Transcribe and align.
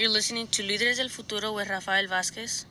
You're 0.00 0.08
listening 0.08 0.46
to 0.52 0.62
Líderes 0.62 0.96
del 0.96 1.10
Futuro 1.10 1.52
with 1.52 1.68
Rafael 1.68 2.06
Vázquez. 2.06 2.64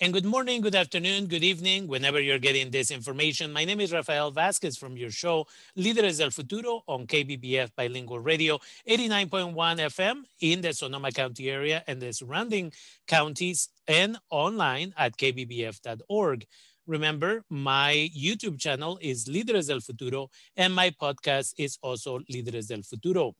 And 0.00 0.14
good 0.14 0.24
morning, 0.24 0.62
good 0.62 0.74
afternoon, 0.74 1.26
good 1.26 1.44
evening, 1.44 1.86
whenever 1.88 2.18
you're 2.22 2.38
getting 2.38 2.70
this 2.70 2.90
information. 2.90 3.52
My 3.52 3.66
name 3.66 3.80
is 3.80 3.92
Rafael 3.92 4.32
Vázquez 4.32 4.78
from 4.78 4.96
your 4.96 5.10
show, 5.10 5.46
Líderes 5.76 6.16
del 6.16 6.30
Futuro 6.30 6.82
on 6.88 7.06
KBBF 7.06 7.68
Bilingual 7.76 8.20
Radio, 8.20 8.58
89.1 8.88 9.52
FM 9.54 10.22
in 10.40 10.62
the 10.62 10.72
Sonoma 10.72 11.12
County 11.12 11.50
area 11.50 11.84
and 11.86 12.00
the 12.00 12.14
surrounding 12.14 12.72
counties 13.06 13.68
and 13.86 14.16
online 14.30 14.94
at 14.96 15.18
kbbf.org. 15.18 16.46
Remember, 16.86 17.42
my 17.50 18.08
YouTube 18.16 18.58
channel 18.58 18.98
is 19.02 19.26
Líderes 19.26 19.68
del 19.68 19.80
Futuro 19.80 20.30
and 20.56 20.74
my 20.74 20.88
podcast 20.88 21.52
is 21.58 21.76
also 21.82 22.20
Líderes 22.20 22.68
del 22.68 22.84
Futuro. 22.84 23.34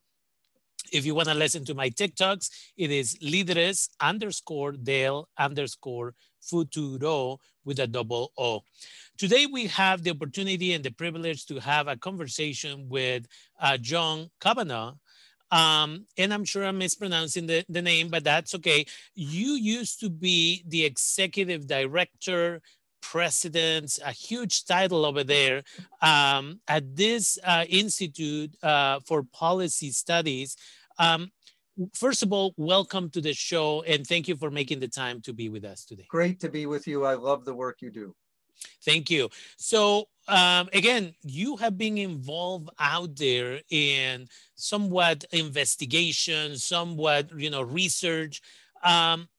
If 0.91 1.05
you 1.05 1.15
want 1.15 1.27
to 1.29 1.33
listen 1.33 1.65
to 1.65 1.73
my 1.73 1.89
TikToks, 1.89 2.49
it 2.77 2.91
is 2.91 3.17
Líderes 3.19 3.89
underscore 3.99 4.73
del 4.73 5.27
underscore 5.37 6.13
futuro 6.41 7.39
with 7.65 7.79
a 7.79 7.87
double 7.87 8.31
O. 8.37 8.61
Today, 9.17 9.45
we 9.45 9.67
have 9.67 10.03
the 10.03 10.11
opportunity 10.11 10.73
and 10.73 10.83
the 10.83 10.91
privilege 10.91 11.45
to 11.47 11.59
have 11.59 11.87
a 11.87 11.97
conversation 11.97 12.87
with 12.87 13.27
uh, 13.59 13.77
John 13.77 14.29
Cavanagh. 14.39 14.93
Um, 15.49 16.05
and 16.17 16.33
I'm 16.33 16.43
sure 16.43 16.65
I'm 16.65 16.77
mispronouncing 16.77 17.47
the, 17.47 17.63
the 17.69 17.81
name, 17.81 18.09
but 18.09 18.23
that's 18.23 18.53
okay. 18.55 18.85
You 19.15 19.53
used 19.53 19.99
to 20.01 20.09
be 20.09 20.63
the 20.67 20.83
executive 20.83 21.67
director, 21.67 22.61
president, 23.11 23.99
a 24.05 24.11
huge 24.11 24.65
title 24.65 25.05
over 25.05 25.23
there 25.23 25.63
um, 26.01 26.59
at 26.67 26.95
this 26.95 27.39
uh, 27.43 27.63
Institute 27.69 28.53
uh, 28.61 28.99
for 29.05 29.23
Policy 29.23 29.91
Studies. 29.91 30.57
Um, 30.99 31.31
first 31.93 32.21
of 32.21 32.33
all, 32.33 32.53
welcome 32.57 33.09
to 33.11 33.21
the 33.21 33.33
show 33.33 33.81
and 33.83 34.05
thank 34.05 34.27
you 34.27 34.35
for 34.35 34.51
making 34.51 34.81
the 34.81 34.89
time 34.89 35.21
to 35.21 35.33
be 35.33 35.47
with 35.47 35.63
us 35.63 35.85
today. 35.85 36.05
Great 36.09 36.39
to 36.41 36.49
be 36.49 36.65
with 36.65 36.85
you. 36.85 37.05
I 37.05 37.13
love 37.13 37.45
the 37.45 37.53
work 37.53 37.77
you 37.81 37.91
do. 37.91 38.13
Thank 38.83 39.09
you. 39.09 39.29
So, 39.55 40.09
um, 40.27 40.67
again, 40.73 41.13
you 41.23 41.55
have 41.57 41.77
been 41.77 41.97
involved 41.97 42.69
out 42.79 43.15
there 43.15 43.61
in 43.69 44.27
somewhat 44.55 45.23
investigation, 45.31 46.57
somewhat, 46.57 47.29
you 47.37 47.49
know, 47.49 47.61
research. 47.61 48.41
Um, 48.83 49.29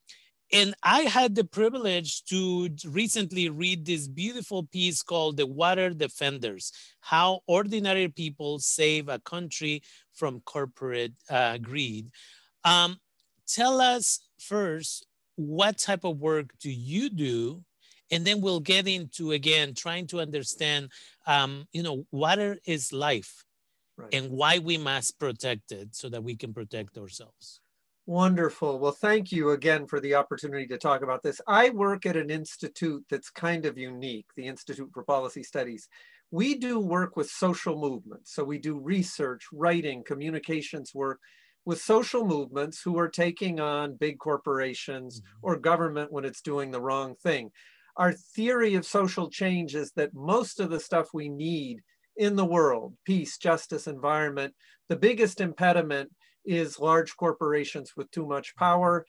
and 0.53 0.75
I 0.83 1.01
had 1.01 1.35
the 1.35 1.45
privilege 1.45 2.25
to 2.27 2.71
recently 2.87 3.49
read 3.51 3.85
this 3.85 4.09
beautiful 4.09 4.65
piece 4.65 5.03
called 5.03 5.37
The 5.37 5.47
Water 5.47 5.91
Defenders 5.91 6.73
How 7.01 7.41
Ordinary 7.47 8.09
People 8.09 8.59
Save 8.59 9.09
a 9.09 9.19
Country 9.19 9.83
from 10.15 10.41
Corporate 10.41 11.13
uh, 11.29 11.59
Greed. 11.59 12.11
Um, 12.65 12.99
tell 13.47 13.81
us 13.81 14.21
first, 14.41 15.07
what 15.37 15.79
type 15.79 16.05
of 16.05 16.19
work 16.19 16.51
do 16.61 16.71
you 16.71 17.11
do? 17.11 17.63
And 18.11 18.25
then 18.25 18.41
we'll 18.41 18.61
get 18.61 18.89
into 18.89 19.33
again 19.33 19.75
trying 19.75 20.07
to 20.09 20.21
understand, 20.21 20.91
um, 21.27 21.67
you 21.73 21.83
know, 21.83 22.07
water 22.11 22.59
is 22.65 22.91
life 22.91 23.45
right. 23.99 24.15
and 24.15 24.31
why 24.31 24.61
we 24.61 24.79
must 24.79 25.19
protect 25.19 25.73
it 25.73 25.95
so 25.95 26.09
that 26.09 26.25
we 26.25 26.37
can 26.37 26.55
protect 26.55 26.97
ourselves. 26.97 27.61
Wonderful. 28.09 28.78
Well, 28.78 28.92
thank 28.92 29.33
you 29.33 29.51
again 29.51 29.87
for 29.87 30.01
the 30.01 30.14
opportunity 30.14 30.67
to 30.69 30.78
talk 30.78 31.03
about 31.03 31.23
this. 31.23 31.42
I 31.47 31.69
work 31.69 32.06
at 32.06 32.17
an 32.17 32.31
institute 32.31 33.05
that's 33.11 33.28
kind 33.28 33.67
of 33.67 33.77
unique, 33.77 34.25
the 34.34 34.47
Institute 34.47 34.89
for 34.95 35.03
Policy 35.05 35.42
Studies. 35.42 35.89
We 36.31 36.55
do 36.55 36.81
work 36.81 37.19
with 37.19 37.29
social 37.29 37.79
movements. 37.79 38.34
So 38.34 38.45
we 38.45 38.56
do 38.56 38.79
research, 38.79 39.45
writing, 39.53 40.03
communications 40.05 40.95
work 40.95 41.20
with 41.67 41.83
social 41.83 42.25
movements 42.25 42.81
who 42.81 42.98
are 42.98 43.11
taking 43.11 43.61
on 43.61 43.97
big 43.97 44.19
corporations 44.19 45.20
mm-hmm. 45.20 45.36
or 45.42 45.59
government 45.59 46.11
when 46.11 46.25
it's 46.25 46.41
doing 46.41 46.70
the 46.70 46.81
wrong 46.81 47.14
thing. 47.23 47.51
Our 47.98 48.14
theory 48.14 48.75
of 48.77 48.86
social 48.86 49.29
change 49.29 49.75
is 49.75 49.92
that 49.97 50.14
most 50.14 50.61
of 50.61 50.70
the 50.70 50.81
stuff 50.81 51.08
we 51.13 51.29
need 51.29 51.83
in 52.17 52.36
the 52.36 52.46
world, 52.46 52.95
peace, 53.05 53.36
justice, 53.36 53.86
environment, 53.86 54.55
the 54.89 54.96
biggest 54.96 55.42
impediment 55.42 56.11
is 56.45 56.79
large 56.79 57.17
corporations 57.17 57.93
with 57.97 58.11
too 58.11 58.27
much 58.27 58.55
power 58.57 59.05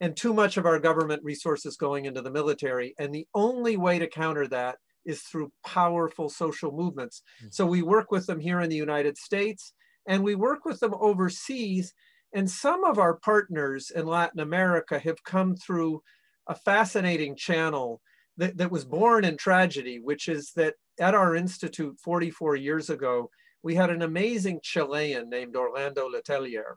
and 0.00 0.16
too 0.16 0.34
much 0.34 0.56
of 0.56 0.66
our 0.66 0.78
government 0.78 1.22
resources 1.22 1.76
going 1.76 2.06
into 2.06 2.22
the 2.22 2.30
military. 2.30 2.94
And 2.98 3.14
the 3.14 3.26
only 3.34 3.76
way 3.76 3.98
to 3.98 4.06
counter 4.08 4.46
that 4.48 4.76
is 5.04 5.22
through 5.22 5.52
powerful 5.64 6.28
social 6.28 6.72
movements. 6.72 7.22
Mm-hmm. 7.40 7.48
So 7.50 7.66
we 7.66 7.82
work 7.82 8.10
with 8.10 8.26
them 8.26 8.40
here 8.40 8.60
in 8.60 8.70
the 8.70 8.76
United 8.76 9.16
States 9.16 9.72
and 10.06 10.22
we 10.22 10.34
work 10.34 10.64
with 10.64 10.80
them 10.80 10.94
overseas. 10.98 11.92
And 12.34 12.50
some 12.50 12.84
of 12.84 12.98
our 12.98 13.14
partners 13.14 13.90
in 13.94 14.06
Latin 14.06 14.40
America 14.40 14.98
have 14.98 15.22
come 15.24 15.54
through 15.56 16.02
a 16.46 16.54
fascinating 16.54 17.36
channel 17.36 18.00
that, 18.36 18.56
that 18.56 18.70
was 18.70 18.84
born 18.84 19.24
in 19.24 19.36
tragedy, 19.36 20.00
which 20.00 20.28
is 20.28 20.52
that 20.56 20.74
at 20.98 21.14
our 21.14 21.36
institute 21.36 21.98
44 22.02 22.56
years 22.56 22.90
ago, 22.90 23.30
we 23.62 23.74
had 23.74 23.90
an 23.90 24.02
amazing 24.02 24.60
Chilean 24.62 25.28
named 25.28 25.56
Orlando 25.56 26.08
Letelier. 26.08 26.76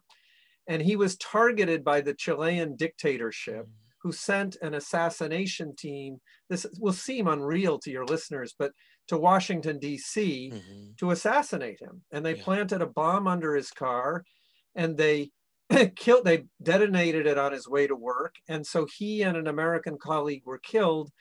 And 0.68 0.81
he 0.81 0.96
was 0.96 1.18
targeted 1.18 1.84
by 1.84 2.01
the 2.01 2.13
Chilean 2.13 2.75
dictatorship, 2.75 3.68
who 4.01 4.12
sent 4.12 4.57
an 4.62 4.73
assassination 4.73 5.75
team. 5.75 6.18
This 6.50 6.66
will 6.79 6.94
seem 6.94 7.28
unreal 7.28 7.79
to 7.79 7.91
your 7.91 8.06
listeners, 8.06 8.53
but 8.57 8.72
to 9.07 9.18
Washington, 9.18 9.79
D.C., 9.79 10.51
mm-hmm. 10.53 10.91
to 10.97 11.12
assassinate 11.12 11.79
him. 11.79 12.01
And 12.12 12.25
they 12.25 12.35
yeah. 12.35 12.44
planted 12.44 12.81
a 12.81 12.88
bomb 12.88 13.28
under 13.28 13.56
his 13.56 13.69
car 13.69 14.24
and 14.75 14.97
they 14.97 15.31
killed, 15.95 16.25
they 16.25 16.45
detonated 16.62 17.25
it 17.25 17.38
on 17.38 17.51
his 17.51 17.68
way 17.68 17.88
to 17.88 17.95
work. 17.95 18.35
And 18.47 18.66
so 18.66 18.88
he 18.97 19.24
and 19.24 19.38
an 19.38 19.47
American 19.47 19.97
colleague 19.97 20.44
were 20.45 20.59
killed 20.59 21.12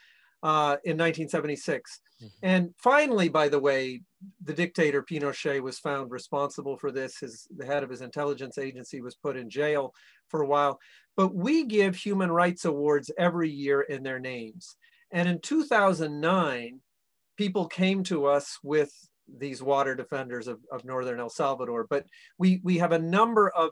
uh, 0.42 0.76
in 0.84 0.98
1976. 0.98 2.00
Mm-hmm. 2.22 2.26
And 2.42 2.74
finally, 2.78 3.28
by 3.28 3.48
the 3.48 3.58
way, 3.58 4.02
the 4.42 4.52
dictator 4.52 5.02
Pinochet 5.02 5.60
was 5.60 5.78
found 5.78 6.10
responsible 6.10 6.76
for 6.76 6.90
this. 6.90 7.18
His, 7.18 7.46
the 7.56 7.66
head 7.66 7.82
of 7.82 7.90
his 7.90 8.00
intelligence 8.00 8.58
agency 8.58 9.00
was 9.00 9.14
put 9.14 9.36
in 9.36 9.50
jail 9.50 9.92
for 10.28 10.42
a 10.42 10.46
while. 10.46 10.78
But 11.16 11.34
we 11.34 11.64
give 11.64 11.96
human 11.96 12.30
rights 12.30 12.64
awards 12.64 13.10
every 13.18 13.50
year 13.50 13.82
in 13.82 14.02
their 14.02 14.18
names. 14.18 14.76
And 15.12 15.28
in 15.28 15.40
2009, 15.40 16.80
people 17.36 17.66
came 17.66 18.02
to 18.04 18.26
us 18.26 18.58
with 18.62 18.92
these 19.38 19.62
water 19.62 19.94
defenders 19.94 20.48
of, 20.48 20.60
of 20.70 20.84
Northern 20.84 21.20
El 21.20 21.30
Salvador. 21.30 21.86
But 21.88 22.06
we, 22.38 22.60
we 22.62 22.78
have 22.78 22.92
a 22.92 22.98
number 22.98 23.48
of, 23.50 23.70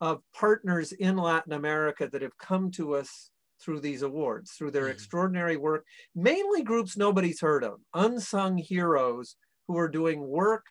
of 0.00 0.22
partners 0.34 0.92
in 0.92 1.16
Latin 1.16 1.52
America 1.52 2.08
that 2.10 2.22
have 2.22 2.36
come 2.38 2.70
to 2.72 2.94
us 2.94 3.30
through 3.60 3.80
these 3.80 4.02
awards, 4.02 4.52
through 4.52 4.70
their 4.70 4.84
mm-hmm. 4.84 4.92
extraordinary 4.92 5.56
work, 5.56 5.84
mainly 6.14 6.62
groups 6.62 6.96
nobody's 6.96 7.40
heard 7.40 7.64
of, 7.64 7.80
unsung 7.94 8.56
heroes 8.56 9.36
who 9.68 9.78
are 9.78 9.88
doing 9.88 10.26
work 10.26 10.64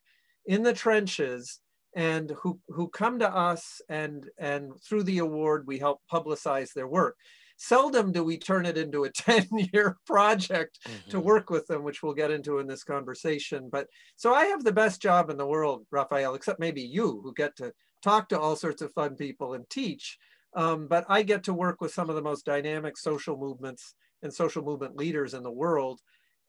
in 0.46 0.64
the 0.64 0.74
trenches 0.74 1.60
and 1.96 2.32
who, 2.42 2.60
who 2.68 2.90
come 2.90 3.20
to 3.20 3.30
us 3.30 3.82
and, 3.90 4.30
and 4.38 4.72
through 4.84 5.04
the 5.04 5.20
award, 5.20 5.66
we 5.66 5.80
help 5.80 6.02
publicize 6.12 6.74
their 6.74 6.88
work. 6.88 7.16
Seldom 7.58 8.12
do 8.12 8.24
we 8.24 8.38
turn 8.38 8.66
it 8.66 8.78
into 8.78 9.06
a 9.06 9.10
10 9.12 9.48
year 9.74 9.98
project 10.06 10.80
mm-hmm. 10.86 11.10
to 11.12 11.20
work 11.20 11.50
with 11.50 11.66
them, 11.68 11.84
which 11.84 12.04
we'll 12.04 12.14
get 12.14 12.32
into 12.32 12.60
in 12.60 12.68
this 12.68 12.84
conversation. 12.84 13.70
But 13.72 13.88
so 14.16 14.34
I 14.34 14.46
have 14.46 14.64
the 14.64 14.72
best 14.72 15.02
job 15.02 15.30
in 15.30 15.38
the 15.38 15.48
world, 15.48 15.86
Rafael, 15.92 16.36
except 16.36 16.60
maybe 16.60 16.82
you 16.82 17.22
who 17.24 17.34
get 17.34 17.56
to 17.58 17.72
talk 18.04 18.30
to 18.30 18.40
all 18.40 18.56
sorts 18.56 18.82
of 18.82 18.94
fun 18.94 19.16
people 19.16 19.54
and 19.54 19.68
teach. 19.70 20.18
Um, 20.56 20.88
but 20.88 21.06
I 21.10 21.24
get 21.24 21.44
to 21.46 21.54
work 21.54 21.82
with 21.82 21.94
some 21.94 22.10
of 22.10 22.16
the 22.16 22.22
most 22.22 22.46
dynamic 22.46 22.98
social 22.98 23.38
movements 23.38 23.94
and 24.22 24.34
social 24.34 24.64
movement 24.64 24.96
leaders 24.96 25.34
in 25.34 25.44
the 25.44 25.52
world, 25.52 26.00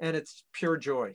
and 0.00 0.16
it's 0.16 0.44
pure 0.53 0.76
joy. 0.76 1.14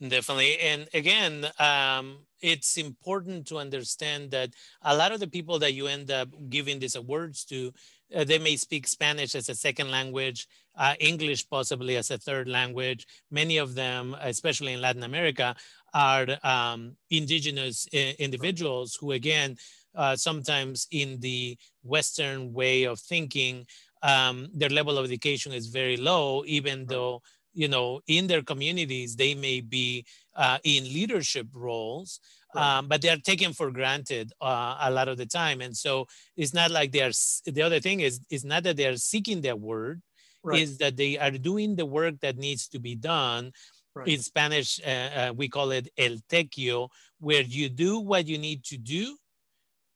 Definitely. 0.00 0.58
And 0.58 0.88
again, 0.94 1.46
um, 1.58 2.18
it's 2.40 2.76
important 2.76 3.46
to 3.48 3.58
understand 3.58 4.30
that 4.30 4.50
a 4.82 4.96
lot 4.96 5.12
of 5.12 5.20
the 5.20 5.26
people 5.26 5.58
that 5.60 5.72
you 5.74 5.86
end 5.86 6.10
up 6.10 6.28
giving 6.48 6.78
these 6.78 6.94
awards 6.96 7.44
to, 7.46 7.72
uh, 8.14 8.24
they 8.24 8.38
may 8.38 8.56
speak 8.56 8.86
Spanish 8.86 9.34
as 9.34 9.48
a 9.48 9.54
second 9.54 9.90
language, 9.90 10.46
uh, 10.78 10.94
English 11.00 11.48
possibly 11.48 11.96
as 11.96 12.10
a 12.10 12.18
third 12.18 12.48
language. 12.48 13.06
Many 13.30 13.56
of 13.56 13.74
them, 13.74 14.14
especially 14.20 14.74
in 14.74 14.80
Latin 14.82 15.02
America, 15.02 15.56
are 15.94 16.26
um, 16.42 16.96
indigenous 17.10 17.86
I- 17.92 17.96
uh, 17.96 18.12
individuals 18.22 18.96
who, 19.00 19.12
again, 19.12 19.56
uh, 19.94 20.14
sometimes 20.16 20.86
in 20.90 21.20
the 21.20 21.56
Western 21.82 22.52
way 22.52 22.84
of 22.84 23.00
thinking, 23.00 23.66
um, 24.02 24.48
their 24.52 24.68
level 24.68 24.98
of 24.98 25.04
education 25.04 25.52
is 25.52 25.68
very 25.68 25.96
low, 25.96 26.44
even 26.46 26.86
though 26.86 27.22
you 27.56 27.68
know 27.68 28.00
in 28.06 28.26
their 28.26 28.42
communities 28.42 29.16
they 29.16 29.34
may 29.34 29.60
be 29.60 30.04
uh, 30.36 30.58
in 30.62 30.84
leadership 30.84 31.48
roles. 31.54 32.20
Right. 32.54 32.78
Um, 32.78 32.88
but 32.88 33.02
they 33.02 33.10
are 33.10 33.18
taken 33.18 33.52
for 33.52 33.70
granted 33.70 34.32
uh, 34.40 34.78
a 34.80 34.90
lot 34.90 35.08
of 35.08 35.18
the 35.18 35.26
time, 35.26 35.60
and 35.60 35.76
so 35.76 36.06
it's 36.36 36.54
not 36.54 36.70
like 36.70 36.92
they 36.92 37.02
are. 37.02 37.12
The 37.44 37.62
other 37.62 37.80
thing 37.80 38.00
is, 38.00 38.20
it's 38.30 38.44
not 38.44 38.62
that 38.62 38.76
they 38.76 38.86
are 38.86 38.96
seeking 38.96 39.40
their 39.40 39.56
word, 39.56 40.00
right. 40.42 40.60
is 40.60 40.78
that 40.78 40.96
they 40.96 41.18
are 41.18 41.32
doing 41.32 41.76
the 41.76 41.84
work 41.84 42.20
that 42.20 42.38
needs 42.38 42.68
to 42.68 42.78
be 42.78 42.94
done. 42.94 43.52
Right. 43.94 44.08
In 44.08 44.20
Spanish, 44.20 44.80
uh, 44.86 44.90
uh, 44.90 45.32
we 45.34 45.48
call 45.48 45.70
it 45.70 45.88
el 45.98 46.16
tequio, 46.30 46.88
where 47.18 47.42
you 47.42 47.68
do 47.68 47.98
what 47.98 48.26
you 48.26 48.38
need 48.38 48.62
to 48.64 48.78
do 48.78 49.16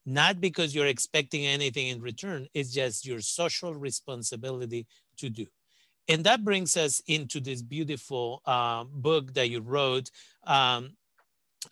not 0.06 0.40
because 0.40 0.74
you're 0.74 0.86
expecting 0.86 1.46
anything 1.46 1.88
in 1.88 2.00
return, 2.00 2.48
it's 2.54 2.72
just 2.72 3.06
your 3.06 3.20
social 3.20 3.74
responsibility 3.74 4.86
to 5.18 5.28
do. 5.28 5.46
And 6.10 6.24
that 6.24 6.44
brings 6.44 6.76
us 6.76 7.00
into 7.06 7.38
this 7.38 7.62
beautiful 7.62 8.42
uh, 8.44 8.82
book 8.82 9.32
that 9.34 9.48
you 9.48 9.60
wrote. 9.60 10.10
Um, 10.44 10.96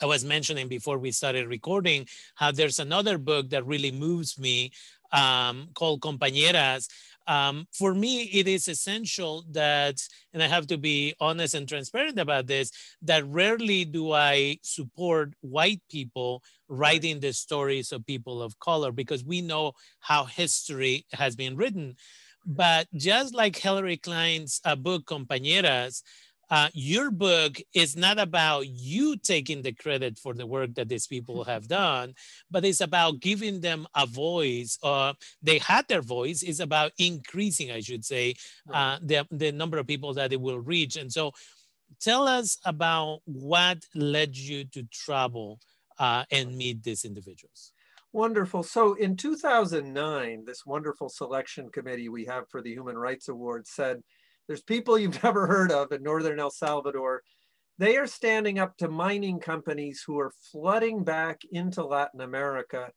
I 0.01 0.07
was 0.07 0.25
mentioning 0.25 0.69
before 0.69 0.97
we 0.97 1.11
started 1.11 1.49
recording 1.49 2.07
how 2.37 2.53
there's 2.53 2.79
another 2.79 3.19
book 3.19 3.51
that 3.51 3.67
really 3.67 3.91
moves 3.91 4.39
me 4.39 4.71
um, 5.11 5.71
called 5.75 6.03
Compañeras. 6.03 6.87
Um, 7.27 7.67
for 7.73 7.95
me, 7.95 8.23
it 8.27 8.47
is 8.47 8.69
essential 8.69 9.45
that, 9.51 9.97
and 10.33 10.41
I 10.41 10.47
have 10.47 10.69
to 10.69 10.79
be 10.79 11.15
honest 11.19 11.55
and 11.55 11.69
transparent 11.69 12.21
about 12.21 12.47
this, 12.47 12.71
that 13.03 13.27
rarely 13.27 13.85
do 13.85 14.13
I 14.13 14.59
support 14.63 15.35
white 15.41 15.83
people 15.91 16.45
writing 16.69 17.19
the 17.19 17.33
stories 17.33 17.91
of 17.91 18.07
people 18.07 18.41
of 18.41 18.57
color 18.61 18.93
because 18.93 19.25
we 19.25 19.41
know 19.41 19.73
how 19.99 20.27
history 20.27 21.07
has 21.13 21.35
been 21.35 21.57
written. 21.57 21.97
But 22.49 22.89
just 22.95 23.35
like 23.35 23.57
Hilary 23.57 23.99
Klein's 23.99 24.59
uh, 24.65 24.75
book, 24.75 25.05
Compañeras, 25.05 26.03
uh, 26.51 26.71
your 26.73 27.11
book 27.11 27.59
is 27.75 27.95
not 27.95 28.19
about 28.19 28.67
you 28.67 29.19
taking 29.19 29.61
the 29.61 29.73
credit 29.73 30.19
for 30.19 30.33
the 30.33 30.47
work 30.47 30.75
that 30.77 30.89
these 30.89 31.07
people 31.07 31.45
have 31.45 31.69
done, 31.83 32.15
but 32.51 32.65
it's 32.65 32.81
about 32.81 33.21
giving 33.21 33.61
them 33.61 33.87
a 33.95 34.07
voice. 34.07 34.79
Uh, 34.83 35.13
they 35.43 35.59
had 35.59 35.87
their 35.89 36.01
voice. 36.01 36.43
It's 36.43 36.61
about 36.61 36.93
increasing, 36.97 37.71
I 37.71 37.81
should 37.81 38.03
say, 38.03 38.35
uh, 38.73 38.99
the, 39.03 39.27
the 39.31 39.53
number 39.53 39.77
of 39.77 39.87
people 39.87 40.15
that 40.15 40.33
it 40.33 40.41
will 40.41 40.59
reach. 40.59 40.97
And 40.97 41.13
so 41.13 41.33
tell 42.01 42.27
us 42.27 42.57
about 42.65 43.21
what 43.27 43.85
led 43.95 44.35
you 44.35 44.65
to 44.73 44.85
travel 44.85 45.61
uh, 45.99 46.25
and 46.31 46.57
meet 46.57 46.83
these 46.83 47.05
individuals. 47.05 47.73
Wonderful. 48.19 48.65
So 48.65 48.95
in 48.95 49.15
2009, 49.15 50.43
this 50.45 50.67
wonderful 50.67 51.09
selection 51.09 51.69
committee 51.71 52.09
we 52.09 52.25
have 52.25 52.49
for 52.51 52.61
the 52.61 52.73
Human 52.73 52.99
Rights 52.99 53.29
Award 53.29 53.69
said, 53.69 54.03
there's 54.49 54.61
people 54.61 54.99
you've 54.99 55.23
never 55.23 55.47
heard 55.47 55.71
of 55.71 55.93
in 55.93 56.03
Northern 56.03 56.41
El 56.41 56.51
Salvador. 56.51 57.23
They 57.79 57.97
are 57.97 58.09
standing 58.09 58.59
up 58.59 58.77
to 58.79 58.89
mining 58.89 59.39
companies 59.39 60.03
who 60.05 60.19
are 60.19 60.33
flooding 60.51 61.05
back 61.05 61.43
into 61.53 61.85
Latin 61.85 62.21
America 62.21 62.91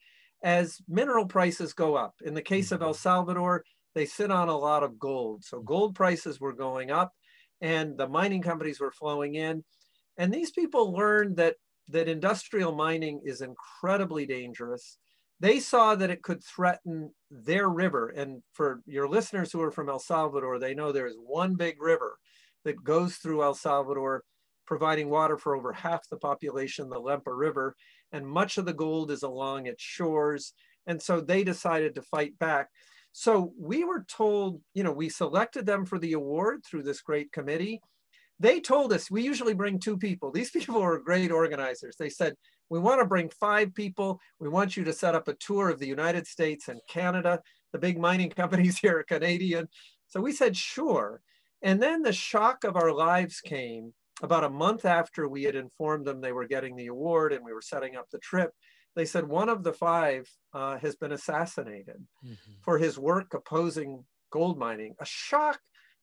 as 0.44 0.80
mineral 0.88 1.28
prices 1.28 1.74
go 1.74 1.94
up. 1.94 2.16
In 2.26 2.34
the 2.34 2.42
case 2.42 2.72
of 2.72 2.82
El 2.82 2.90
mm-hmm. 2.90 2.98
Salvador, 2.98 3.64
they 3.94 4.08
sit 4.08 4.32
on 4.32 4.50
a 4.50 4.58
lot 4.58 4.82
of 4.82 4.98
gold. 4.98 5.44
So 5.44 5.58
mm-hmm. 5.58 5.68
gold 5.68 5.94
prices 5.94 6.40
were 6.40 6.54
going 6.54 6.90
up 6.90 7.12
and 7.62 7.96
the 7.96 8.10
mining 8.10 8.42
companies 8.42 8.80
were 8.80 8.92
flowing 8.92 9.36
in. 9.36 9.64
And 10.18 10.34
these 10.34 10.50
people 10.50 10.92
learned 10.92 11.38
that, 11.38 11.58
that 11.90 12.10
industrial 12.10 12.72
mining 12.72 13.22
is 13.24 13.42
incredibly 13.42 14.26
dangerous 14.26 14.98
they 15.42 15.60
saw 15.60 15.96
that 15.96 16.12
it 16.12 16.22
could 16.22 16.44
threaten 16.44 17.12
their 17.32 17.68
river. 17.68 18.10
And 18.10 18.44
for 18.54 18.82
your 18.86 19.10
listeners 19.10 19.52
who 19.52 19.62
are 19.62 19.72
from 19.72 19.90
El 19.90 19.98
Salvador, 19.98 20.60
they 20.60 20.76
know 20.76 20.92
there 20.92 21.08
is 21.08 21.18
one 21.20 21.56
big 21.56 21.82
river 21.82 22.18
that 22.64 22.84
goes 22.84 23.16
through 23.16 23.42
El 23.42 23.56
Salvador, 23.56 24.24
providing 24.68 25.10
water 25.10 25.40
for 25.40 25.56
over 25.56 25.74
half 25.74 26.08
the 26.10 26.18
population, 26.18 26.90
the 26.90 27.02
Lempa 27.02 27.36
River. 27.36 27.76
And 28.12 28.28
much 28.28 28.60
of 28.60 28.66
the 28.66 28.74
gold 28.74 29.10
is 29.10 29.24
along 29.24 29.66
its 29.66 29.82
shores. 29.82 30.54
And 30.86 31.02
so 31.02 31.20
they 31.20 31.44
decided 31.44 31.96
to 31.96 32.04
fight 32.04 32.38
back. 32.38 32.70
So 33.12 33.52
we 33.60 33.84
were 33.84 34.06
told, 34.08 34.62
you 34.76 34.84
know, 34.84 34.92
we 34.92 35.10
selected 35.10 35.66
them 35.66 35.86
for 35.86 35.98
the 35.98 36.14
award 36.14 36.62
through 36.64 36.84
this 36.84 37.02
great 37.02 37.32
committee. 37.32 37.82
They 38.42 38.60
told 38.60 38.92
us 38.92 39.12
we 39.12 39.22
usually 39.22 39.54
bring 39.54 39.80
two 39.80 39.98
people. 39.98 40.32
These 40.32 40.50
people 40.58 40.82
are 40.82 40.98
great 40.98 41.32
organizers. 41.32 41.96
They 41.98 42.10
said, 42.10 42.36
we 42.70 42.80
want 42.80 43.02
to 43.02 43.06
bring 43.06 43.30
five 43.30 43.74
people. 43.76 44.20
We 44.40 44.50
want 44.50 44.76
you 44.76 44.84
to 44.86 44.94
set 44.94 45.14
up 45.14 45.28
a 45.28 45.36
tour 45.36 45.70
of 45.70 45.80
the 45.80 45.88
United 45.88 46.26
States 46.26 46.68
and 46.68 46.80
Canada. 46.90 47.42
The 47.72 47.80
big 47.80 48.00
mining 48.00 48.30
companies 48.42 48.80
here 48.80 49.00
are 49.00 49.04
Canadian. 49.04 49.68
So 50.08 50.20
we 50.22 50.32
said, 50.32 50.58
sure. 50.58 51.22
And 51.62 51.82
then 51.82 52.02
the 52.02 52.14
shock 52.14 52.64
of 52.64 52.76
our 52.76 52.92
lives 52.92 53.40
came 53.42 53.94
about 54.24 54.44
a 54.44 54.50
month 54.50 54.86
after 54.86 55.28
we 55.28 55.44
had 55.44 55.56
informed 55.56 56.06
them 56.06 56.22
they 56.22 56.32
were 56.32 56.48
getting 56.48 56.76
the 56.76 56.88
award 56.88 57.34
and 57.34 57.46
we 57.46 57.54
were 57.54 57.62
setting 57.62 57.96
up 57.96 58.10
the 58.12 58.20
trip. 58.20 58.52
They 58.96 59.06
said 59.06 59.28
one 59.28 59.50
of 59.50 59.64
the 59.64 59.74
five 59.74 60.28
uh, 60.54 60.78
has 60.80 60.96
been 60.96 61.12
assassinated 61.12 62.04
mm-hmm. 62.26 62.52
for 62.62 62.78
his 62.78 62.98
work 62.98 63.34
opposing 63.34 64.04
gold 64.32 64.58
mining. 64.58 64.96
A 65.00 65.06
shock 65.06 65.60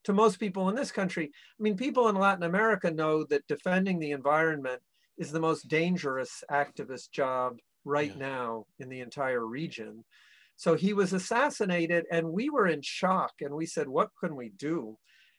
to 0.09 0.13
most 0.13 0.39
people 0.39 0.69
in 0.69 0.75
this 0.75 0.91
country. 0.91 1.31
I 1.31 1.63
mean, 1.63 1.77
people 1.77 2.09
in 2.09 2.15
Latin 2.15 2.43
America 2.43 2.89
know 2.89 3.23
that 3.25 3.45
defending 3.47 3.99
the 3.99 4.11
environment 4.11 4.81
is 5.19 5.31
the 5.31 5.39
most 5.39 5.67
dangerous 5.67 6.43
activist 6.49 7.11
job 7.11 7.57
right 7.85 8.13
yeah. 8.17 8.27
now 8.27 8.65
in 8.79 8.89
the 8.89 9.01
entire 9.01 9.45
region. 9.45 10.03
So 10.55 10.73
he 10.73 10.93
was 10.93 11.13
assassinated, 11.13 12.05
and 12.11 12.33
we 12.33 12.49
were 12.49 12.65
in 12.65 12.81
shock. 12.81 13.33
And 13.41 13.53
we 13.53 13.67
said, 13.67 13.87
What 13.87 14.09
can 14.19 14.35
we 14.35 14.49
do? 14.49 14.97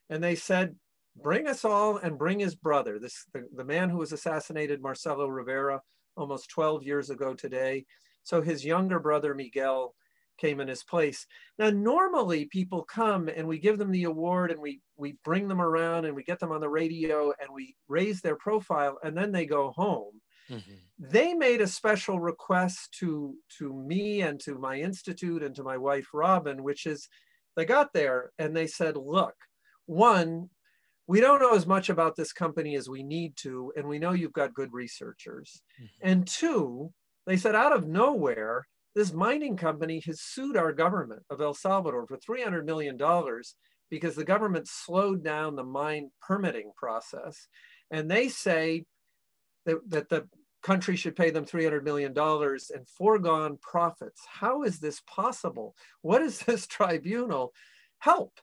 And 0.09 0.23
they 0.23 0.37
said, 0.37 0.77
Bring 1.21 1.49
us 1.49 1.65
all 1.65 1.97
and 1.97 2.17
bring 2.17 2.39
his 2.39 2.55
brother, 2.55 3.01
this 3.01 3.27
the, 3.35 3.43
the 3.57 3.65
man 3.65 3.91
who 3.91 3.99
was 3.99 4.13
assassinated, 4.13 4.81
Marcelo 4.81 5.27
Rivera, 5.27 5.81
almost 6.17 6.49
12 6.51 6.85
years 6.85 7.11
ago 7.11 7.35
today. 7.35 7.87
So 8.23 8.41
his 8.41 8.65
younger 8.65 9.01
brother, 9.01 9.35
Miguel, 9.35 9.95
came 10.41 10.61
in 10.61 10.69
his 10.69 10.83
place. 10.83 11.27
Now, 11.59 11.71
normally 11.71 12.47
people 12.47 12.83
come 12.83 13.29
and 13.29 13.47
we 13.47 13.59
give 13.59 13.79
them 13.79 13.91
the 13.91 14.05
award 14.05 14.51
and 14.51 14.61
we, 14.61 14.81
we 14.97 15.17
bring 15.25 15.49
them 15.49 15.61
around 15.61 16.05
and 16.05 16.15
we 16.15 16.25
get 16.25 16.39
them 16.39 16.53
on 16.53 16.61
the 16.61 16.69
radio 16.69 17.33
and 17.41 17.51
we 17.53 17.77
raise 17.89 18.21
their 18.21 18.37
profile 18.37 18.99
and 19.03 19.17
then 19.17 19.33
they 19.33 19.47
go 19.47 19.71
home. 19.71 20.21
Mm-hmm. 20.51 20.73
They 20.99 21.35
made 21.35 21.61
a 21.61 21.67
special 21.67 22.19
request 22.19 22.97
to, 23.01 23.35
to 23.59 23.73
me 23.73 24.23
and 24.23 24.41
to 24.41 24.59
my 24.59 24.77
institute 24.77 25.43
and 25.43 25.55
to 25.55 25.63
my 25.63 25.77
wife, 25.77 26.09
Robin, 26.13 26.63
which 26.63 26.87
is 26.87 27.09
they 27.57 27.65
got 27.65 27.93
there 27.93 28.33
and 28.39 28.57
they 28.57 28.67
said, 28.67 28.97
look, 28.97 29.35
one, 29.87 30.49
we 31.07 31.21
don't 31.21 31.41
know 31.41 31.55
as 31.55 31.67
much 31.67 31.89
about 31.89 32.15
this 32.17 32.33
company 32.33 32.77
as 32.77 32.89
we 32.89 33.03
need 33.03 33.37
to, 33.39 33.73
and 33.77 33.89
we 33.89 33.99
know 33.99 34.13
you've 34.13 34.33
got 34.33 34.55
good 34.55 34.73
researchers. 34.73 35.61
Mm-hmm. 35.83 36.09
And 36.09 36.27
two, 36.27 36.93
they 37.27 37.37
said 37.37 37.57
out 37.57 37.73
of 37.73 37.89
nowhere, 37.89 38.67
this 38.95 39.13
mining 39.13 39.57
company 39.57 40.03
has 40.07 40.21
sued 40.21 40.57
our 40.57 40.73
government 40.73 41.23
of 41.31 41.41
El 41.41 41.55
Salvador 41.55 42.07
for 42.07 42.17
$300 42.17 42.65
million 42.65 42.99
because 43.91 44.15
the 44.15 44.25
government 44.25 44.69
slowed 44.69 45.23
down 45.23 45.57
the 45.57 45.65
mine 45.65 46.11
permitting 46.21 46.73
process. 46.77 47.49
And 47.91 48.11
they 48.11 48.29
say 48.29 48.85
that, 49.67 49.79
that 49.91 50.09
the 50.09 50.29
country 50.63 50.97
should 50.97 51.17
pay 51.17 51.31
them 51.31 51.45
$300 51.45 51.83
million 51.83 52.13
and 52.17 52.89
foregone 52.89 53.59
profits. 53.61 54.23
How 54.29 54.63
is 54.63 54.79
this 54.79 55.01
possible? 55.07 55.75
What 56.03 56.23
is 56.23 56.39
this 56.47 56.67
tribunal? 56.67 57.53
Help. 57.99 58.39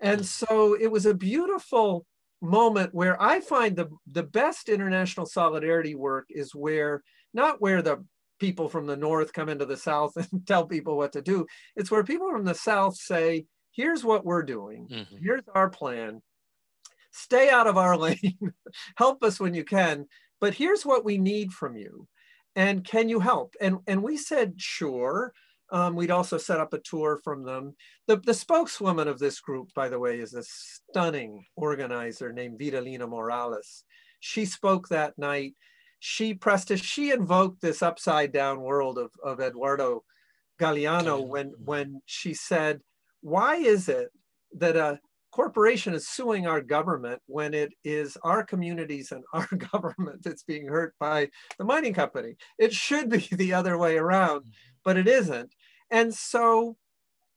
And 0.00 0.20
hmm. 0.20 0.26
so 0.26 0.74
it 0.74 0.90
was 0.90 1.06
a 1.06 1.14
beautiful 1.14 2.06
moment 2.40 2.92
where 2.92 3.20
I 3.22 3.40
find 3.40 3.76
the, 3.76 3.88
the 4.10 4.24
best 4.24 4.68
international 4.68 5.26
solidarity 5.26 5.94
work 5.94 6.26
is 6.28 6.54
where, 6.54 7.02
not 7.32 7.60
where 7.60 7.82
the 7.82 8.04
people 8.42 8.68
from 8.68 8.86
the 8.86 8.96
north 8.96 9.32
come 9.32 9.48
into 9.48 9.64
the 9.64 9.76
south 9.76 10.16
and 10.32 10.44
tell 10.44 10.66
people 10.66 10.96
what 10.96 11.12
to 11.12 11.22
do. 11.22 11.46
It's 11.76 11.92
where 11.92 12.02
people 12.02 12.28
from 12.28 12.44
the 12.44 12.56
south 12.56 12.96
say, 12.96 13.46
here's 13.70 14.04
what 14.04 14.24
we're 14.24 14.42
doing, 14.42 14.88
mm-hmm. 14.90 15.16
here's 15.22 15.44
our 15.54 15.70
plan. 15.70 16.20
Stay 17.12 17.50
out 17.50 17.68
of 17.68 17.76
our 17.78 17.96
lane, 18.06 18.52
help 18.96 19.22
us 19.22 19.38
when 19.38 19.54
you 19.54 19.64
can, 19.64 20.06
but 20.40 20.54
here's 20.54 20.84
what 20.84 21.04
we 21.04 21.18
need 21.18 21.52
from 21.52 21.76
you. 21.76 22.08
And 22.56 22.84
can 22.84 23.08
you 23.08 23.20
help? 23.20 23.54
And, 23.60 23.78
and 23.86 24.02
we 24.02 24.16
said, 24.16 24.54
sure. 24.56 25.32
Um, 25.70 25.94
we'd 25.94 26.10
also 26.10 26.36
set 26.36 26.60
up 26.60 26.74
a 26.74 26.80
tour 26.80 27.18
from 27.24 27.44
them. 27.44 27.76
The, 28.06 28.16
the 28.16 28.34
spokeswoman 28.34 29.08
of 29.08 29.18
this 29.18 29.40
group, 29.40 29.72
by 29.74 29.88
the 29.88 29.98
way, 29.98 30.18
is 30.18 30.34
a 30.34 30.42
stunning 30.42 31.46
organizer 31.56 32.30
named 32.30 32.60
Vidalina 32.60 33.08
Morales. 33.08 33.84
She 34.20 34.44
spoke 34.44 34.88
that 34.88 35.16
night 35.16 35.54
she 36.04 36.34
pressed 36.34 36.72
us, 36.72 36.80
she 36.80 37.12
invoked 37.12 37.60
this 37.60 37.80
upside 37.80 38.32
down 38.32 38.60
world 38.60 38.98
of, 38.98 39.12
of 39.22 39.38
Eduardo 39.38 40.02
Galeano 40.60 41.24
when, 41.24 41.52
when 41.64 42.02
she 42.06 42.34
said, 42.34 42.80
why 43.20 43.54
is 43.54 43.88
it 43.88 44.08
that 44.58 44.74
a 44.74 44.98
corporation 45.30 45.94
is 45.94 46.08
suing 46.08 46.44
our 46.44 46.60
government 46.60 47.22
when 47.26 47.54
it 47.54 47.72
is 47.84 48.18
our 48.24 48.42
communities 48.42 49.12
and 49.12 49.22
our 49.32 49.46
government 49.72 50.24
that's 50.24 50.42
being 50.42 50.66
hurt 50.66 50.92
by 50.98 51.28
the 51.56 51.64
mining 51.64 51.94
company? 51.94 52.34
It 52.58 52.72
should 52.72 53.08
be 53.08 53.28
the 53.30 53.54
other 53.54 53.78
way 53.78 53.96
around, 53.96 54.40
mm-hmm. 54.40 54.50
but 54.84 54.96
it 54.96 55.06
isn't. 55.06 55.54
And 55.92 56.12
so 56.12 56.76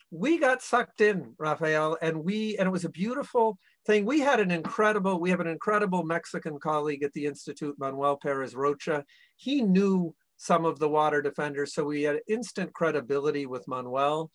we 0.10 0.40
got 0.40 0.64
sucked 0.64 1.02
in, 1.02 1.36
Rafael, 1.38 2.00
and 2.02 2.24
we, 2.24 2.58
and 2.58 2.66
it 2.66 2.72
was 2.72 2.86
a 2.86 2.90
beautiful 2.90 3.60
thing. 3.86 4.06
We 4.06 4.20
had 4.20 4.40
an 4.40 4.52
incredible, 4.52 5.20
we 5.20 5.30
have 5.30 5.40
an 5.40 5.48
incredible 5.48 6.04
Mexican 6.04 6.60
colleague 6.60 7.04
at 7.04 7.14
the 7.14 7.26
Institute, 7.26 7.76
Manuel 7.78 8.18
Perez 8.18 8.56
Rocha. 8.56 9.04
He 9.36 9.62
knew 9.62 10.14
some 10.38 10.66
of 10.66 10.80
the 10.80 10.90
water 10.90 11.22
defenders, 11.22 11.74
so 11.74 11.86
we 11.86 12.04
had 12.04 12.20
instant 12.28 12.74
credibility 12.74 13.46
with 13.46 13.68
Manuel. 13.68 14.32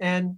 And 0.00 0.36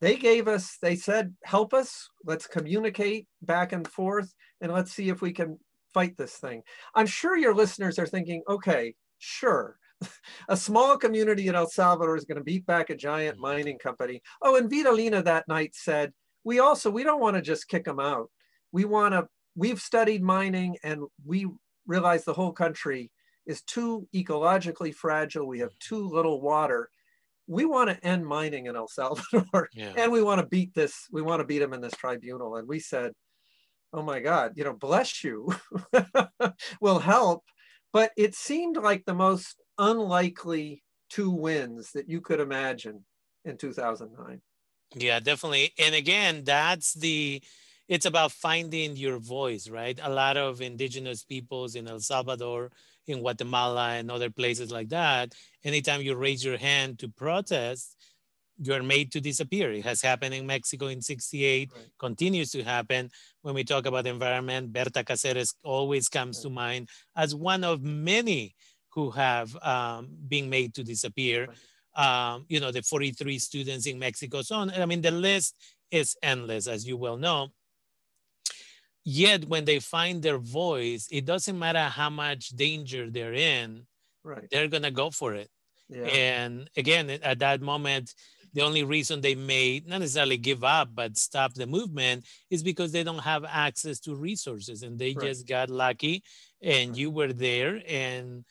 they 0.00 0.16
gave 0.16 0.48
us, 0.48 0.78
they 0.80 0.96
said, 0.96 1.34
help 1.44 1.74
us, 1.74 2.08
let's 2.24 2.46
communicate 2.46 3.28
back 3.42 3.72
and 3.72 3.86
forth, 3.86 4.32
and 4.60 4.72
let's 4.72 4.92
see 4.92 5.10
if 5.10 5.20
we 5.20 5.32
can 5.32 5.58
fight 5.92 6.16
this 6.16 6.36
thing. 6.36 6.62
I'm 6.94 7.06
sure 7.06 7.36
your 7.36 7.54
listeners 7.54 7.98
are 7.98 8.06
thinking, 8.06 8.42
okay, 8.48 8.94
sure, 9.18 9.76
a 10.48 10.56
small 10.56 10.96
community 10.96 11.48
in 11.48 11.54
El 11.54 11.68
Salvador 11.68 12.16
is 12.16 12.24
going 12.24 12.38
to 12.38 12.44
beat 12.44 12.64
back 12.66 12.90
a 12.90 12.96
giant 12.96 13.38
mining 13.38 13.78
company. 13.78 14.22
Oh, 14.42 14.56
and 14.56 14.70
Vidalina 14.70 15.22
that 15.24 15.46
night 15.48 15.74
said, 15.74 16.12
we 16.44 16.58
also, 16.58 16.90
we 16.90 17.04
don't 17.04 17.20
want 17.20 17.36
to 17.36 17.42
just 17.42 17.68
kick 17.68 17.84
them 17.84 18.00
out. 18.00 18.30
We 18.72 18.84
want 18.84 19.12
to, 19.12 19.28
we've 19.54 19.80
studied 19.80 20.22
mining 20.22 20.76
and 20.82 21.02
we 21.24 21.46
realize 21.86 22.24
the 22.24 22.32
whole 22.34 22.52
country 22.52 23.10
is 23.46 23.62
too 23.62 24.06
ecologically 24.14 24.94
fragile. 24.94 25.46
We 25.46 25.58
have 25.60 25.76
too 25.78 26.08
little 26.08 26.40
water. 26.40 26.88
We 27.46 27.64
want 27.64 27.90
to 27.90 28.06
end 28.06 28.26
mining 28.26 28.66
in 28.66 28.76
El 28.76 28.88
Salvador 28.88 29.68
Yeah. 29.74 29.92
and 29.96 30.12
we 30.12 30.22
want 30.22 30.40
to 30.40 30.46
beat 30.46 30.74
this, 30.74 31.06
we 31.10 31.22
want 31.22 31.40
to 31.40 31.46
beat 31.46 31.58
them 31.58 31.72
in 31.72 31.80
this 31.80 31.94
tribunal. 31.94 32.56
And 32.56 32.68
we 32.68 32.78
said, 32.78 33.12
oh 33.92 34.02
my 34.02 34.20
God, 34.20 34.52
you 34.56 34.64
know, 34.64 34.72
bless 34.74 35.24
you 35.24 35.48
will 36.80 36.98
help. 37.00 37.44
But 37.92 38.12
it 38.16 38.34
seemed 38.34 38.76
like 38.76 39.04
the 39.04 39.14
most 39.14 39.60
unlikely 39.78 40.84
two 41.08 41.30
wins 41.30 41.92
that 41.92 42.08
you 42.08 42.20
could 42.20 42.40
imagine 42.40 43.04
in 43.44 43.56
2009. 43.56 44.40
Yeah, 44.94 45.20
definitely. 45.20 45.72
And 45.78 45.94
again, 45.94 46.42
that's 46.44 46.94
the 46.94 47.42
it's 47.88 48.06
about 48.06 48.30
finding 48.32 48.96
your 48.96 49.18
voice, 49.18 49.68
right? 49.68 49.98
A 50.02 50.10
lot 50.10 50.36
of 50.36 50.60
indigenous 50.60 51.24
peoples 51.24 51.74
in 51.74 51.88
El 51.88 51.98
Salvador, 52.00 52.70
in 53.06 53.20
Guatemala, 53.20 53.94
and 53.94 54.10
other 54.10 54.30
places 54.30 54.70
like 54.70 54.88
that, 54.90 55.34
anytime 55.64 56.00
you 56.00 56.14
raise 56.14 56.44
your 56.44 56.56
hand 56.56 57.00
to 57.00 57.08
protest, 57.08 57.96
you're 58.58 58.82
made 58.82 59.10
to 59.12 59.20
disappear. 59.20 59.72
It 59.72 59.84
has 59.84 60.02
happened 60.02 60.34
in 60.34 60.46
Mexico 60.46 60.86
in 60.86 61.02
68, 61.02 61.70
Right. 61.74 61.86
continues 61.98 62.50
to 62.52 62.62
happen. 62.62 63.10
When 63.42 63.54
we 63.54 63.64
talk 63.64 63.86
about 63.86 64.06
environment, 64.06 64.72
Berta 64.72 65.02
Cáceres 65.02 65.54
always 65.64 66.08
comes 66.08 66.40
to 66.42 66.50
mind 66.50 66.88
as 67.16 67.34
one 67.34 67.64
of 67.64 67.82
many 67.82 68.54
who 68.90 69.10
have 69.10 69.56
um, 69.62 70.08
been 70.28 70.50
made 70.50 70.74
to 70.74 70.84
disappear. 70.84 71.48
Um, 71.94 72.46
you 72.48 72.60
know, 72.60 72.70
the 72.70 72.82
43 72.82 73.38
students 73.38 73.86
in 73.86 73.98
Mexico. 73.98 74.42
So 74.42 74.56
on. 74.56 74.70
I 74.70 74.86
mean, 74.86 75.00
the 75.02 75.10
list 75.10 75.56
is 75.90 76.16
endless, 76.22 76.66
as 76.68 76.86
you 76.86 76.96
well 76.96 77.16
know. 77.16 77.48
Yet 79.04 79.46
when 79.46 79.64
they 79.64 79.80
find 79.80 80.22
their 80.22 80.38
voice, 80.38 81.08
it 81.10 81.24
doesn't 81.24 81.58
matter 81.58 81.84
how 81.84 82.10
much 82.10 82.48
danger 82.50 83.10
they're 83.10 83.34
in, 83.34 83.86
Right. 84.22 84.46
they're 84.50 84.68
gonna 84.68 84.90
go 84.90 85.10
for 85.10 85.34
it. 85.34 85.50
Yeah. 85.88 86.04
And 86.04 86.70
again, 86.76 87.10
at 87.10 87.38
that 87.40 87.60
moment, 87.62 88.14
the 88.52 88.62
only 88.62 88.84
reason 88.84 89.20
they 89.20 89.34
may 89.34 89.80
not 89.86 90.00
necessarily 90.00 90.36
give 90.36 90.62
up, 90.64 90.94
but 90.94 91.16
stop 91.16 91.54
the 91.54 91.66
movement 91.66 92.26
is 92.50 92.62
because 92.62 92.92
they 92.92 93.02
don't 93.02 93.20
have 93.20 93.44
access 93.44 93.98
to 94.00 94.14
resources 94.14 94.82
and 94.82 94.98
they 94.98 95.14
Right. 95.14 95.26
just 95.28 95.46
got 95.46 95.70
lucky 95.70 96.22
and 96.60 96.90
Right. 96.90 96.98
you 96.98 97.10
were 97.10 97.32
there 97.32 97.82
and 97.86 98.44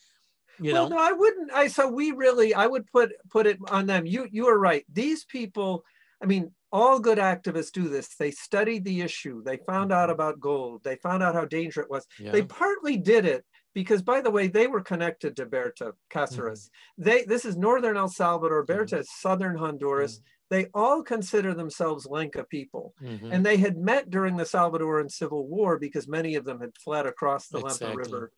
you 0.60 0.74
well, 0.74 0.90
know, 0.90 0.96
no, 0.98 1.02
I 1.02 1.12
wouldn't. 1.12 1.52
I 1.52 1.68
so 1.68 1.88
we 1.90 2.12
really, 2.12 2.54
I 2.54 2.68
would 2.68 2.86
put 2.88 3.12
put 3.30 3.48
it 3.48 3.58
on 3.70 3.86
them. 3.88 4.06
You 4.06 4.28
you 4.32 4.48
are 4.48 4.60
right. 4.60 4.86
These 4.92 5.26
people, 5.26 5.84
I 6.22 6.26
mean, 6.26 6.52
all 6.72 7.00
good 7.00 7.18
activists 7.18 7.72
do 7.72 7.88
this. 7.90 8.16
They 8.16 8.32
studied 8.32 8.86
the 8.86 9.02
issue. 9.02 9.42
They 9.44 9.58
found 9.58 9.92
out 9.92 10.10
Mhm. 10.10 10.14
about 10.14 10.40
gold. 10.40 10.84
They 10.84 10.98
found 10.98 11.24
out 11.24 11.36
how 11.36 11.46
dangerous 11.46 11.86
it 11.86 11.92
was. 11.92 12.06
yeah. 12.20 12.32
They 12.32 12.44
partly 12.44 12.98
did 12.98 13.26
it 13.26 13.46
because, 13.74 14.02
by 14.02 14.22
the 14.22 14.32
way, 14.32 14.48
they 14.48 14.68
were 14.68 14.82
connected 14.82 15.36
to 15.38 15.46
Berta 15.46 15.94
Cáceres. 16.12 16.70
They 16.98 17.24
this 17.24 17.46
is 17.46 17.58
northern 17.58 17.98
El 17.98 18.10
Salvador. 18.10 18.64
Berta 18.66 19.00
is 19.00 19.10
southern 19.12 19.56
Honduras. 19.58 20.22
They 20.50 20.66
all 20.74 21.04
consider 21.04 21.54
themselves 21.54 22.08
Lenca 22.08 22.44
people, 22.50 22.96
Mhm. 23.02 23.32
and 23.32 23.46
they 23.46 23.58
had 23.58 23.78
met 23.78 24.10
during 24.10 24.36
the 24.36 24.46
Salvadoran 24.46 25.12
Civil 25.12 25.48
War 25.48 25.78
because 25.78 26.08
many 26.08 26.34
of 26.36 26.44
them 26.44 26.60
had 26.60 26.76
fled 26.78 27.06
across 27.06 27.48
the 27.48 27.60
Lempa 27.60 27.96
River 27.96 28.32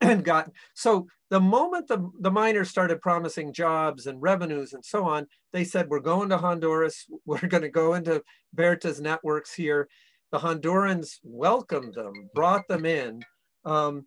and 0.00 0.24
got 0.24 0.50
so 0.74 1.06
the 1.30 1.40
moment 1.40 1.88
the, 1.88 2.10
the 2.20 2.30
miners 2.30 2.70
started 2.70 3.00
promising 3.00 3.52
jobs 3.52 4.06
and 4.06 4.22
revenues 4.22 4.72
and 4.72 4.84
so 4.84 5.04
on 5.04 5.26
they 5.52 5.64
said 5.64 5.88
we're 5.88 6.00
going 6.00 6.28
to 6.28 6.38
honduras. 6.38 7.06
We're 7.26 7.48
going 7.48 7.62
to 7.62 7.70
go 7.70 7.94
into 7.94 8.22
berta's 8.54 9.00
networks 9.00 9.54
here. 9.54 9.88
The 10.32 10.38
hondurans 10.38 11.18
welcomed 11.22 11.94
them 11.94 12.12
brought 12.34 12.68
them 12.68 12.84
in 12.84 13.22
um, 13.64 14.04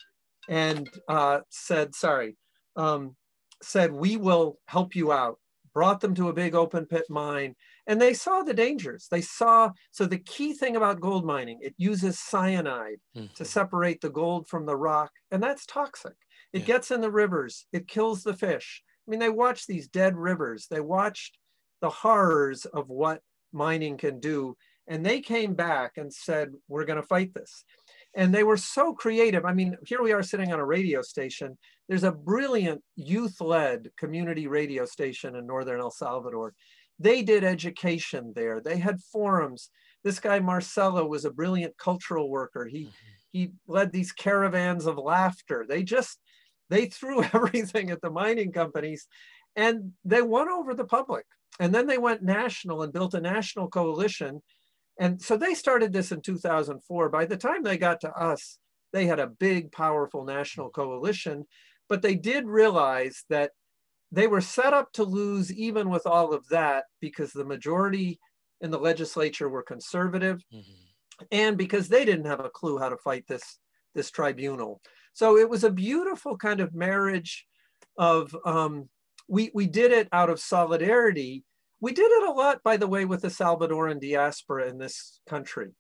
and 0.50 0.89
uh, 1.07 1.39
said 1.50 1.95
sorry 1.95 2.38
um, 2.75 3.15
said 3.62 3.91
we 3.91 4.17
will 4.17 4.57
help 4.65 4.95
you 4.95 5.12
out. 5.12 5.38
Brought 5.74 6.01
them 6.01 6.15
to 6.15 6.29
a 6.29 6.33
big 6.33 6.53
open 6.53 6.86
pit 6.86 7.05
mine 7.10 7.55
and 7.91 8.00
they 8.01 8.13
saw 8.13 8.41
the 8.41 8.53
dangers 8.53 9.07
they 9.12 9.19
saw 9.21 9.69
so 9.91 10.05
the 10.05 10.17
key 10.33 10.53
thing 10.53 10.75
about 10.77 11.01
gold 11.01 11.25
mining 11.25 11.60
it 11.62 11.75
uses 11.77 12.17
cyanide 12.19 13.00
to 13.15 13.21
Mhm. 13.43 13.45
separate 13.45 14.00
the 14.01 14.10
gold 14.21 14.48
from 14.48 14.65
the 14.65 14.77
rock, 14.77 15.12
and 15.31 15.43
that's 15.43 15.65
toxic. 15.65 16.15
It 16.53 16.60
Yeah. 16.60 16.65
gets 16.71 16.91
in 16.91 17.01
the 17.01 17.12
rivers, 17.12 17.53
it 17.77 17.88
kills 17.95 18.24
the 18.24 18.38
fish. 18.45 18.69
I 19.05 19.12
mean, 19.12 19.19
they 19.19 19.29
watched 19.43 19.67
these 19.67 19.88
dead 19.89 20.13
rivers, 20.15 20.67
they 20.69 20.79
watched 20.98 21.38
the 21.81 21.89
horrors 22.03 22.65
of 22.65 22.88
what 23.01 23.24
mining 23.51 23.98
can 23.98 24.19
do, 24.19 24.55
and 24.88 25.05
they 25.05 25.19
came 25.21 25.53
back 25.55 25.98
and 25.98 26.13
said, 26.13 26.48
We're 26.69 26.86
going 26.86 27.01
to 27.01 27.07
fight 27.15 27.33
this. 27.33 27.65
And 28.13 28.33
they 28.33 28.43
were 28.43 28.57
so 28.57 28.93
creative. 28.93 29.43
I 29.45 29.53
mean, 29.53 29.77
here 29.86 30.01
we 30.01 30.12
are 30.12 30.24
sitting 30.24 30.51
on 30.53 30.60
a 30.60 30.65
radio 30.65 31.01
station. 31.01 31.57
There's 31.88 32.03
a 32.03 32.12
brilliant 32.12 32.83
youth 32.95 33.39
led 33.41 33.79
community 33.98 34.48
radio 34.48 34.86
station 34.86 35.36
in 35.36 35.45
northern 35.48 35.79
El 35.79 35.91
Salvador. 35.91 36.53
They 37.01 37.24
did 37.24 37.43
education 37.43 38.34
there, 38.36 38.62
they 38.62 38.77
had 38.77 39.01
forums. 39.01 39.70
This 40.03 40.20
guy, 40.20 40.39
Marcelo, 40.39 41.05
was 41.05 41.25
a 41.25 41.31
brilliant 41.31 41.77
cultural 41.77 42.29
worker. 42.29 42.65
He 42.65 42.86
Mhm. 42.86 42.91
he 43.34 43.51
led 43.67 43.91
these 43.91 44.12
caravans 44.12 44.86
of 44.86 44.98
laughter. 44.98 45.65
They 45.67 45.84
just 45.84 46.20
they 46.70 46.86
threw 46.88 47.22
everything 47.34 47.91
at 47.91 48.01
the 48.01 48.10
mining 48.10 48.51
companies 48.51 49.08
and 49.55 49.93
they 50.05 50.22
won 50.22 50.50
over 50.50 50.74
the 50.74 50.86
public. 50.86 51.25
And 51.60 51.74
then 51.74 51.88
they 51.88 51.98
went 51.98 52.24
national 52.24 52.81
and 52.81 52.93
built 52.93 53.13
a 53.13 53.22
national 53.22 53.67
coalition. 53.70 54.41
And 55.00 55.22
so 55.22 55.38
they 55.38 55.53
started 55.53 55.91
this 55.93 56.12
in 56.12 56.22
2004. 56.22 57.10
By 57.10 57.25
the 57.25 57.38
time 57.38 57.63
they 57.63 57.77
got 57.77 58.01
to 58.01 58.12
us, 58.12 58.58
they 58.93 59.05
had 59.05 59.20
a 59.20 59.27
big, 59.27 59.72
powerful 59.72 60.24
national 60.25 60.70
coalition. 60.70 61.46
But 61.89 62.01
they 62.01 62.15
did 62.15 62.46
realize 62.46 63.25
that 63.29 63.51
they 64.12 64.27
were 64.27 64.41
set 64.41 64.74
up 64.74 64.91
to 64.94 65.03
lose 65.03 65.51
even 65.53 65.89
with 65.89 66.06
all 66.06 66.34
of 66.34 66.48
that 66.50 66.86
because 67.00 67.32
the 67.32 67.46
majority 67.46 68.20
in 68.60 68.70
the 68.72 68.80
legislature 68.80 69.50
were 69.50 69.63
conservative 69.63 70.44
Mhm. 70.53 70.63
and 71.32 71.58
because 71.58 71.88
they 71.88 72.06
didn't 72.06 72.25
have 72.25 72.39
a 72.41 72.50
clue 72.50 72.77
how 72.77 72.89
to 72.89 72.98
fight 72.98 73.25
this 73.27 73.60
this 73.94 74.10
tribunal. 74.12 74.82
So 75.13 75.38
it 75.38 75.50
was 75.50 75.63
a 75.65 75.70
beautiful 75.72 76.38
kind 76.38 76.62
of 76.62 76.74
marriage 76.74 77.46
of 77.98 78.36
um, 78.46 78.89
we 79.27 79.51
we 79.53 79.68
did 79.68 79.91
it 79.91 80.08
out 80.12 80.30
of 80.30 80.39
solidarity. 80.39 81.44
We 81.82 81.91
did 81.94 82.10
it 82.12 82.30
a 82.30 82.32
lot 82.32 82.63
by 82.63 82.77
the 82.77 82.88
way 82.88 83.06
with 83.06 83.22
the 83.22 83.27
salvadoran 83.30 84.00
diaspora 84.00 84.70
in 84.70 84.77
this 84.77 85.20
country. 85.27 85.72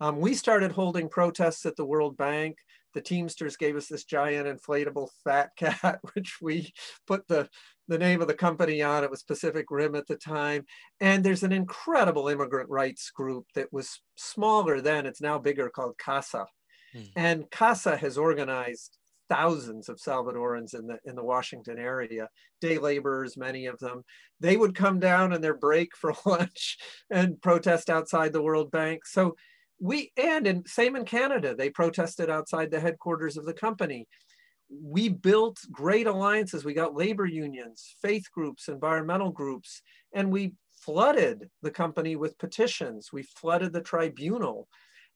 Um, 0.00 0.20
we 0.20 0.34
started 0.34 0.72
holding 0.72 1.08
protests 1.08 1.64
at 1.66 1.76
the 1.76 1.84
world 1.86 2.16
bank 2.16 2.58
the 2.96 3.00
teamsters 3.00 3.56
gave 3.56 3.76
us 3.76 3.86
this 3.86 4.02
giant 4.02 4.48
inflatable 4.48 5.08
fat 5.22 5.50
cat 5.56 6.00
which 6.14 6.38
we 6.42 6.72
put 7.06 7.28
the 7.28 7.48
the 7.88 7.98
name 7.98 8.20
of 8.20 8.26
the 8.26 8.34
company 8.34 8.82
on 8.82 9.04
it 9.04 9.10
was 9.10 9.22
pacific 9.22 9.66
rim 9.70 9.94
at 9.94 10.08
the 10.08 10.16
time 10.16 10.64
and 11.00 11.22
there's 11.22 11.44
an 11.44 11.52
incredible 11.52 12.26
immigrant 12.26 12.68
rights 12.68 13.10
group 13.10 13.44
that 13.54 13.72
was 13.72 14.00
smaller 14.16 14.80
then, 14.80 15.06
it's 15.06 15.20
now 15.20 15.38
bigger, 15.38 15.68
called 15.68 15.98
CASA. 15.98 16.46
Hmm. 16.92 17.00
And 17.14 17.50
CASA 17.50 17.96
has 17.96 18.18
organized 18.18 18.96
thousands 19.28 19.88
of 19.88 19.98
Salvadorans 19.98 20.74
in 20.78 20.86
the, 20.86 20.98
in 21.04 21.16
the 21.16 21.24
Washington 21.24 21.78
area, 21.78 22.28
day 22.60 22.78
laborers, 22.78 23.36
many 23.36 23.66
of 23.66 23.78
them. 23.78 24.04
They 24.40 24.56
would 24.56 24.74
come 24.74 25.00
down 25.00 25.32
in 25.32 25.40
their 25.40 25.56
break 25.56 25.96
for 25.96 26.14
lunch 26.26 26.78
and 27.10 27.40
protest 27.40 27.90
outside 27.90 28.32
the 28.32 28.42
World 28.42 28.70
Bank. 28.70 29.06
So 29.06 29.36
we, 29.78 30.12
and 30.16 30.46
in, 30.46 30.64
same 30.66 30.96
in 30.96 31.04
Canada, 31.04 31.54
they 31.54 31.70
protested 31.70 32.30
outside 32.30 32.70
the 32.70 32.80
headquarters 32.80 33.36
of 33.36 33.44
the 33.46 33.54
company 33.54 34.06
we 34.70 35.08
built 35.08 35.58
great 35.70 36.06
alliances. 36.06 36.64
We 36.64 36.74
got 36.74 36.94
labor 36.94 37.26
unions, 37.26 37.94
faith 38.02 38.24
groups, 38.32 38.68
environmental 38.68 39.30
groups, 39.30 39.80
and 40.12 40.32
we 40.32 40.54
flooded 40.72 41.50
the 41.62 41.70
company 41.70 42.16
with 42.16 42.38
petitions. 42.38 43.10
We 43.12 43.22
flooded 43.22 43.72
the 43.72 43.80
tribunal 43.80 44.68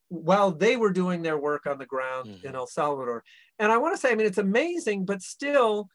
while 0.08 0.52
they 0.52 0.76
were 0.76 0.92
doing 0.92 1.22
their 1.22 1.38
work 1.38 1.66
on 1.66 1.78
the 1.78 1.86
ground 1.86 2.26
in 2.42 2.52
Mhm. 2.52 2.54
El 2.54 2.66
Salvador. 2.66 3.24
And 3.58 3.72
I 3.72 3.78
want 3.78 3.94
to 3.94 4.00
say, 4.00 4.12
I 4.12 4.14
mean, 4.16 4.26
it's 4.26 4.38
amazing, 4.38 5.04
but 5.06 5.22
still, 5.22 5.88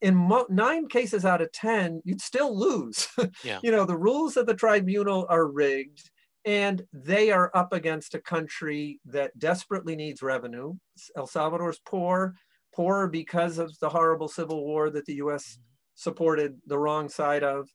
in 0.00 0.14
mo- 0.14 0.46
nine 0.50 0.88
cases 0.88 1.24
out 1.24 1.40
of 1.42 1.52
10, 1.52 2.02
you'd 2.04 2.20
still 2.20 2.56
lose. 2.58 3.08
Yeah. 3.42 3.62
you 3.62 3.70
know, 3.70 3.84
the 3.84 3.96
rules 3.98 4.36
of 4.36 4.46
the 4.46 4.54
tribunal 4.54 5.26
are 5.30 5.46
rigged 5.46 6.10
and 6.46 6.86
they 6.92 7.32
are 7.32 7.50
up 7.54 7.72
against 7.72 8.14
a 8.14 8.20
country 8.20 9.00
that 9.04 9.36
desperately 9.36 9.96
needs 9.96 10.22
revenue. 10.22 10.74
El 11.16 11.26
Salvador's 11.26 11.80
poor, 11.84 12.34
poor 12.72 13.08
because 13.08 13.58
of 13.58 13.76
the 13.80 13.88
horrible 13.88 14.28
civil 14.28 14.64
war 14.64 14.88
that 14.88 15.04
the 15.06 15.16
US 15.16 15.58
supported 15.96 16.56
the 16.66 16.78
wrong 16.78 17.08
side 17.08 17.42
of. 17.42 17.68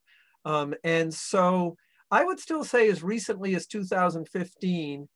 Um, 0.45 0.73
and 0.85 1.13
so 1.13 1.75
I 2.09 2.23
would 2.23 2.39
still 2.39 2.63
say 2.63 2.89
as 2.89 3.03
recently 3.03 3.55
as 3.55 3.67
2015, 3.67 5.09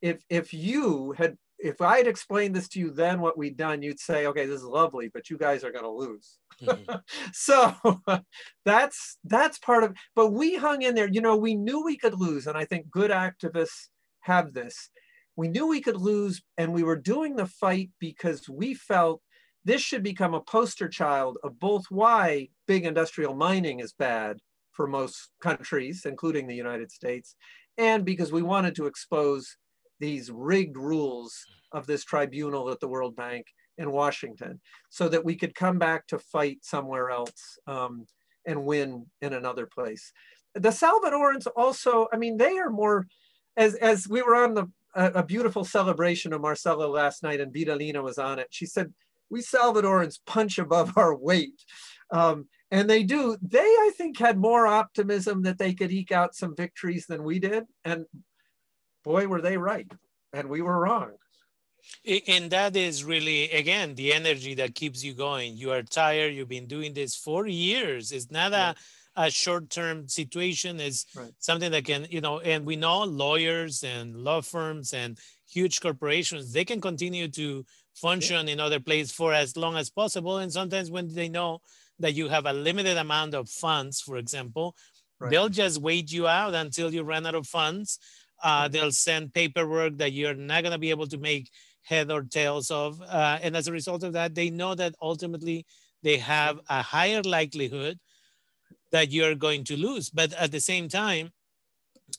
if, 0.00 0.24
if 0.30 0.54
you 0.54 1.12
had, 1.12 1.36
if 1.58 1.82
I 1.82 1.98
had 1.98 2.06
explained 2.06 2.56
this 2.56 2.68
to 2.70 2.80
you 2.80 2.90
then 2.90 3.20
what 3.20 3.36
we'd 3.36 3.58
done, 3.58 3.82
you'd 3.82 4.00
say, 4.00 4.26
okay, 4.26 4.46
this 4.46 4.62
is 4.62 4.66
lovely, 4.66 5.10
but 5.12 5.28
you 5.28 5.36
guys 5.36 5.64
are 5.64 5.70
going 5.70 5.84
to 5.84 5.90
lose. 5.90 6.38
Mm-hmm. 6.62 6.96
so 7.32 7.74
that's 8.64 9.18
that's 9.24 9.58
part 9.58 9.84
of 9.84 9.96
but 10.14 10.30
we 10.32 10.56
hung 10.56 10.82
in 10.82 10.94
there. 10.94 11.08
You 11.08 11.20
know, 11.20 11.36
we 11.36 11.54
knew 11.54 11.84
we 11.84 11.96
could 11.96 12.14
lose, 12.14 12.46
and 12.46 12.56
I 12.56 12.64
think 12.64 12.90
good 12.90 13.10
activists 13.10 13.88
have 14.20 14.52
this. 14.52 14.90
We 15.36 15.48
knew 15.48 15.66
we 15.66 15.80
could 15.80 15.96
lose, 15.96 16.42
and 16.58 16.72
we 16.72 16.82
were 16.82 16.96
doing 16.96 17.36
the 17.36 17.46
fight 17.46 17.90
because 17.98 18.48
we 18.48 18.74
felt 18.74 19.22
this 19.64 19.80
should 19.80 20.02
become 20.02 20.34
a 20.34 20.40
poster 20.40 20.88
child 20.88 21.38
of 21.44 21.58
both 21.58 21.84
why 21.88 22.48
big 22.66 22.84
industrial 22.84 23.34
mining 23.34 23.80
is 23.80 23.92
bad 23.92 24.38
for 24.72 24.86
most 24.86 25.30
countries, 25.40 26.04
including 26.04 26.46
the 26.46 26.54
United 26.54 26.90
States, 26.90 27.36
and 27.78 28.04
because 28.04 28.32
we 28.32 28.42
wanted 28.42 28.74
to 28.76 28.86
expose 28.86 29.56
these 30.00 30.30
rigged 30.30 30.76
rules 30.76 31.32
of 31.72 31.86
this 31.86 32.04
tribunal 32.04 32.70
at 32.70 32.80
the 32.80 32.88
World 32.88 33.14
Bank 33.16 33.46
in 33.82 33.90
Washington 33.90 34.60
so 34.88 35.08
that 35.08 35.24
we 35.24 35.34
could 35.36 35.54
come 35.54 35.78
back 35.78 36.06
to 36.06 36.18
fight 36.18 36.58
somewhere 36.62 37.10
else 37.10 37.58
um, 37.66 38.06
and 38.46 38.64
win 38.64 39.06
in 39.20 39.32
another 39.34 39.66
place. 39.66 40.12
The 40.54 40.70
Salvadorans 40.70 41.46
also, 41.56 42.06
I 42.12 42.16
mean, 42.16 42.36
they 42.36 42.58
are 42.58 42.70
more, 42.70 43.06
as, 43.56 43.74
as 43.74 44.08
we 44.08 44.22
were 44.22 44.36
on 44.36 44.54
the, 44.54 44.70
a, 44.94 45.06
a 45.06 45.22
beautiful 45.22 45.64
celebration 45.64 46.32
of 46.32 46.40
Marcelo 46.40 46.88
last 46.88 47.22
night 47.22 47.40
and 47.40 47.52
Vidalina 47.52 48.02
was 48.02 48.18
on 48.18 48.38
it. 48.38 48.48
She 48.50 48.66
said, 48.66 48.92
we 49.30 49.40
Salvadorans 49.40 50.20
punch 50.26 50.58
above 50.58 50.92
our 50.96 51.14
weight. 51.14 51.60
Um, 52.10 52.46
and 52.70 52.88
they 52.88 53.02
do. 53.02 53.36
They, 53.42 53.58
I 53.58 53.90
think, 53.96 54.18
had 54.18 54.38
more 54.38 54.66
optimism 54.66 55.42
that 55.42 55.58
they 55.58 55.74
could 55.74 55.92
eke 55.92 56.12
out 56.12 56.34
some 56.34 56.54
victories 56.56 57.06
than 57.06 57.22
we 57.22 57.38
did. 57.38 57.64
And 57.84 58.06
boy, 59.04 59.26
were 59.26 59.42
they 59.42 59.58
right. 59.58 59.90
And 60.32 60.48
we 60.48 60.62
were 60.62 60.78
wrong. 60.78 61.12
And 62.28 62.50
that 62.50 62.76
is 62.76 63.04
really, 63.04 63.50
again, 63.50 63.94
the 63.94 64.12
energy 64.12 64.54
that 64.54 64.74
keeps 64.74 65.04
you 65.04 65.14
going. 65.14 65.56
You 65.56 65.72
are 65.72 65.82
tired. 65.82 66.34
You've 66.34 66.48
been 66.48 66.66
doing 66.66 66.94
this 66.94 67.14
for 67.14 67.46
years. 67.46 68.12
It's 68.12 68.30
not 68.30 68.52
a, 68.52 68.74
a 69.16 69.30
short 69.30 69.70
term 69.70 70.08
situation. 70.08 70.80
It's 70.80 71.06
right. 71.14 71.30
something 71.38 71.70
that 71.70 71.84
can, 71.84 72.06
you 72.10 72.20
know, 72.20 72.40
and 72.40 72.64
we 72.64 72.76
know 72.76 73.04
lawyers 73.04 73.84
and 73.84 74.16
law 74.16 74.40
firms 74.40 74.92
and 74.92 75.18
huge 75.48 75.80
corporations, 75.80 76.52
they 76.52 76.64
can 76.64 76.80
continue 76.80 77.28
to 77.28 77.64
function 77.94 78.46
yeah. 78.46 78.54
in 78.54 78.60
other 78.60 78.80
places 78.80 79.12
for 79.12 79.32
as 79.34 79.56
long 79.56 79.76
as 79.76 79.90
possible. 79.90 80.38
And 80.38 80.52
sometimes 80.52 80.90
when 80.90 81.12
they 81.14 81.28
know 81.28 81.60
that 81.98 82.14
you 82.14 82.28
have 82.28 82.46
a 82.46 82.52
limited 82.52 82.96
amount 82.96 83.34
of 83.34 83.48
funds, 83.48 84.00
for 84.00 84.16
example, 84.16 84.74
right. 85.20 85.30
they'll 85.30 85.50
just 85.50 85.80
wait 85.80 86.10
you 86.10 86.26
out 86.26 86.54
until 86.54 86.92
you 86.92 87.02
run 87.02 87.26
out 87.26 87.34
of 87.34 87.46
funds. 87.46 87.98
Uh, 88.42 88.66
they'll 88.66 88.90
send 88.90 89.32
paperwork 89.32 89.98
that 89.98 90.12
you're 90.12 90.34
not 90.34 90.62
going 90.62 90.72
to 90.72 90.78
be 90.78 90.90
able 90.90 91.06
to 91.06 91.18
make 91.18 91.48
head 91.82 92.10
or 92.10 92.22
tails 92.22 92.70
of. 92.70 93.00
Uh, 93.02 93.38
and 93.42 93.56
as 93.56 93.68
a 93.68 93.72
result 93.72 94.02
of 94.02 94.12
that, 94.14 94.34
they 94.34 94.50
know 94.50 94.74
that 94.74 94.94
ultimately 95.00 95.66
they 96.02 96.16
have 96.18 96.60
a 96.68 96.82
higher 96.82 97.22
likelihood 97.22 97.98
that 98.90 99.10
you're 99.10 99.34
going 99.34 99.64
to 99.64 99.76
lose. 99.76 100.10
But 100.10 100.32
at 100.34 100.52
the 100.52 100.60
same 100.60 100.88
time, 100.88 101.30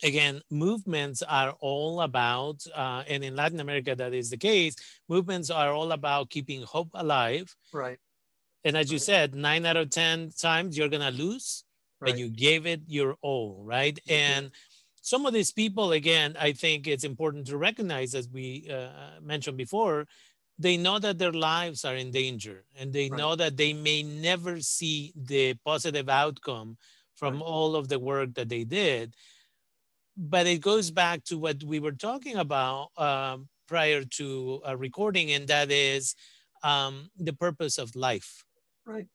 again, 0.01 0.41
movements 0.50 1.22
are 1.22 1.51
all 1.60 2.01
about, 2.01 2.63
uh, 2.75 3.03
and 3.08 3.24
in 3.24 3.36
Latin 3.36 3.60
America, 3.60 3.96
that 3.96 4.13
is 4.13 4.29
the 4.29 4.38
case, 4.38 4.75
movements 5.08 5.50
are 5.50 5.72
all 5.72 5.91
about 5.91 6.29
keeping 6.29 6.63
hope 6.63 6.89
alive. 6.93 7.55
Right. 7.72 8.00
And 8.63 8.77
as 8.77 8.91
you 8.91 8.98
said, 8.98 9.36
nine 9.36 9.65
out 9.65 9.77
of 9.77 9.89
10 9.89 10.32
times 10.39 10.77
you're 10.77 10.89
going 10.89 11.01
to 11.01 11.12
lose, 11.12 11.63
right. 12.00 12.12
but 12.12 12.20
you 12.20 12.29
gave 12.29 12.65
it 12.65 12.82
your 12.88 13.17
all, 13.22 13.62
right? 13.63 13.96
Mm-hmm. 14.08 14.12
And 14.12 14.51
some 15.04 15.26
of 15.26 15.34
these 15.34 15.52
people, 15.52 15.92
again, 15.92 16.38
I 16.40 16.54
think 16.54 16.88
it's 16.88 17.04
important 17.04 17.48
to 17.48 17.58
recognize, 17.58 18.16
as 18.16 18.30
we 18.30 18.70
uh, 18.72 19.20
mentioned 19.22 19.58
before, 19.58 20.08
they 20.58 20.78
know 20.78 20.98
that 20.98 21.18
their 21.18 21.34
lives 21.34 21.84
are 21.84 21.96
in 21.96 22.10
danger 22.10 22.64
and 22.80 22.94
they 22.94 23.10
right. 23.10 23.18
know 23.18 23.36
that 23.36 23.58
they 23.58 23.74
may 23.74 24.02
never 24.02 24.62
see 24.62 25.12
the 25.14 25.56
positive 25.66 26.08
outcome 26.08 26.78
from 27.16 27.34
right. 27.34 27.44
all 27.44 27.76
of 27.76 27.90
the 27.90 28.00
work 28.00 28.34
that 28.36 28.48
they 28.48 28.64
did. 28.64 29.14
But 30.16 30.48
it 30.48 30.62
goes 30.62 30.90
back 30.90 31.26
to 31.26 31.38
what 31.38 31.62
we 31.64 31.82
were 31.82 31.92
talking 31.92 32.38
about 32.38 32.92
um, 32.98 33.50
prior 33.68 34.06
to 34.06 34.62
a 34.63 34.78
recording, 34.78 35.34
and 35.34 35.50
that 35.50 35.70
is 35.70 36.16
um, 36.63 37.10
the 37.18 37.34
purpose 37.34 37.78
of 37.78 37.94
life. 37.94 38.46
Right. 38.86 39.08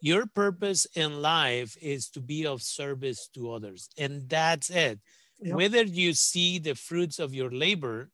Your 0.00 0.26
purpose 0.26 0.88
in 0.96 1.22
life 1.22 1.76
is 1.80 2.08
to 2.10 2.20
be 2.20 2.46
of 2.46 2.62
service 2.62 3.28
to 3.34 3.52
others, 3.52 3.88
and 3.96 4.28
that's 4.28 4.70
it. 4.70 4.98
Yep. 5.40 5.56
Whether 5.56 5.82
you 5.82 6.12
see 6.14 6.58
the 6.58 6.74
fruits 6.74 7.18
of 7.18 7.34
your 7.34 7.50
labor 7.50 8.10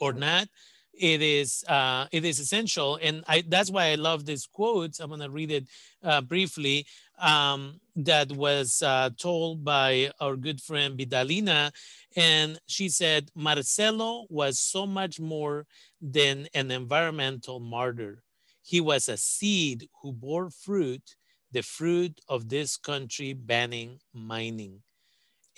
or 0.00 0.12
not, 0.12 0.48
it 0.92 1.22
is 1.22 1.64
uh, 1.68 2.06
it 2.10 2.24
is 2.24 2.40
essential, 2.40 2.98
and 3.00 3.22
I, 3.28 3.44
that's 3.46 3.70
why 3.70 3.90
I 3.92 3.94
love 3.94 4.24
this 4.24 4.46
quote. 4.46 4.98
I'm 5.00 5.10
gonna 5.10 5.30
read 5.30 5.52
it 5.52 5.68
uh, 6.02 6.20
briefly. 6.20 6.86
Um, 7.20 7.80
that 7.96 8.30
was 8.32 8.82
uh, 8.82 9.10
told 9.16 9.64
by 9.64 10.10
our 10.20 10.36
good 10.36 10.60
friend 10.60 10.98
Vidalina, 10.98 11.72
and 12.16 12.58
she 12.66 12.88
said 12.88 13.30
Marcelo 13.34 14.26
was 14.28 14.58
so 14.58 14.86
much 14.86 15.20
more 15.20 15.66
than 16.00 16.48
an 16.54 16.70
environmental 16.70 17.60
martyr. 17.60 18.22
He 18.62 18.80
was 18.80 19.08
a 19.08 19.16
seed 19.16 19.88
who 20.02 20.12
bore 20.12 20.50
fruit, 20.50 21.16
the 21.52 21.62
fruit 21.62 22.20
of 22.28 22.48
this 22.48 22.76
country 22.76 23.32
banning 23.32 23.98
mining. 24.12 24.82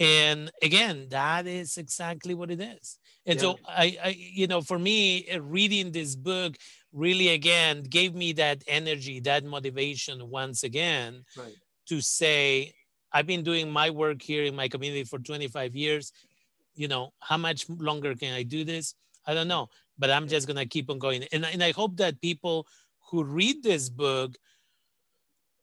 And 0.01 0.51
again, 0.63 1.09
that 1.11 1.47
is 1.47 1.77
exactly 1.77 2.35
what 2.35 2.51
it 2.51 2.61
is. 2.61 2.99
And 3.27 3.37
yeah. 3.37 3.43
so 3.43 3.59
I, 3.69 3.99
I, 4.03 4.17
you 4.19 4.47
know, 4.47 4.63
for 4.63 4.79
me, 4.79 5.29
uh, 5.31 5.43
reading 5.43 5.93
this 5.93 6.17
book 6.17 6.57
really 6.93 7.29
again 7.29 7.83
gave 7.83 8.15
me 8.15 8.33
that 8.33 8.65
energy, 8.67 9.21
that 9.21 9.45
motivation 9.45 10.31
once 10.31 10.63
again 10.63 11.25
right. 11.37 11.55
to 11.89 12.01
say, 12.01 12.73
I've 13.13 13.27
been 13.27 13.43
doing 13.45 13.71
my 13.71 13.91
work 13.91 14.23
here 14.23 14.45
in 14.45 14.57
my 14.57 14.69
community 14.69 15.05
for 15.05 15.19
25 15.19 15.77
years. 15.77 16.13
You 16.75 16.89
know, 16.89 17.13
how 17.21 17.37
much 17.37 17.69
longer 17.69 18.15
can 18.15 18.33
I 18.33 18.43
do 18.43 18.65
this? 18.65 18.95
I 19.27 19.35
don't 19.35 19.49
know, 19.49 19.69
but 19.99 20.11
I'm 20.11 20.29
just 20.29 20.47
gonna 20.47 20.65
keep 20.65 20.89
on 20.89 20.99
going. 20.99 21.25
And, 21.31 21.45
and 21.45 21.63
I 21.63 21.73
hope 21.73 21.99
that 21.99 22.23
people 22.23 22.67
who 23.11 23.23
read 23.23 23.63
this 23.63 23.91
book 23.91 24.35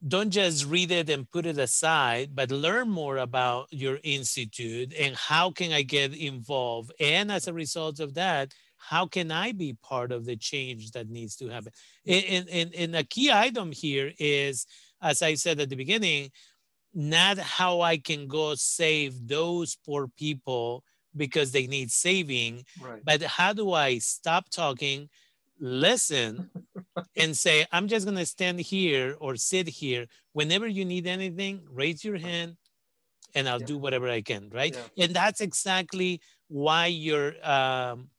don't 0.05 0.29
just 0.29 0.65
read 0.65 0.91
it 0.91 1.09
and 1.09 1.29
put 1.29 1.45
it 1.45 1.57
aside, 1.57 2.35
but 2.35 2.51
learn 2.51 2.89
more 2.89 3.17
about 3.17 3.67
your 3.71 3.99
institute 4.03 4.93
and 4.97 5.15
how 5.15 5.51
can 5.51 5.71
I 5.71 5.81
get 5.81 6.15
involved? 6.15 6.91
And 6.99 7.31
as 7.31 7.47
a 7.47 7.53
result 7.53 7.99
of 7.99 8.13
that, 8.13 8.53
how 8.77 9.07
can 9.07 9.31
I 9.31 9.53
be 9.53 9.75
part 9.81 10.11
of 10.11 10.25
the 10.25 10.35
change 10.35 10.91
that 10.91 11.09
needs 11.09 11.35
to 11.37 11.49
happen? 11.49 11.71
And, 12.05 12.47
and, 12.49 12.75
and 12.75 12.95
a 12.95 13.03
key 13.03 13.31
item 13.31 13.71
here 13.71 14.11
is, 14.19 14.67
as 15.01 15.21
I 15.21 15.33
said 15.33 15.59
at 15.59 15.69
the 15.69 15.75
beginning, 15.75 16.29
not 16.93 17.37
how 17.37 17.81
I 17.81 17.97
can 17.97 18.27
go 18.27 18.53
save 18.55 19.27
those 19.27 19.77
poor 19.85 20.07
people 20.17 20.83
because 21.15 21.51
they 21.51 21.65
need 21.65 21.91
saving, 21.91 22.63
right. 22.79 23.03
but 23.03 23.23
how 23.23 23.53
do 23.53 23.73
I 23.73 23.97
stop 23.97 24.49
talking, 24.49 25.09
listen 25.59 26.49
and 27.17 27.35
say, 27.35 27.65
I'm 27.71 27.87
just 27.87 28.05
going 28.05 28.17
to 28.17 28.25
stand 28.25 28.59
here 28.59 29.15
or 29.19 29.35
sit 29.35 29.67
here. 29.67 30.05
Whenever 30.33 30.67
you 30.67 30.85
need 30.85 31.07
anything, 31.07 31.61
raise 31.71 32.03
your 32.03 32.17
hand 32.17 32.57
and 33.35 33.47
I'll 33.47 33.59
yeah. 33.59 33.65
do 33.65 33.77
whatever 33.77 34.09
I 34.09 34.21
can, 34.21 34.49
right? 34.49 34.75
Yeah. 34.95 35.05
And 35.05 35.15
that's 35.15 35.41
exactly 35.41 36.21
why 36.47 36.87
your 36.87 37.33
um, 37.47 38.09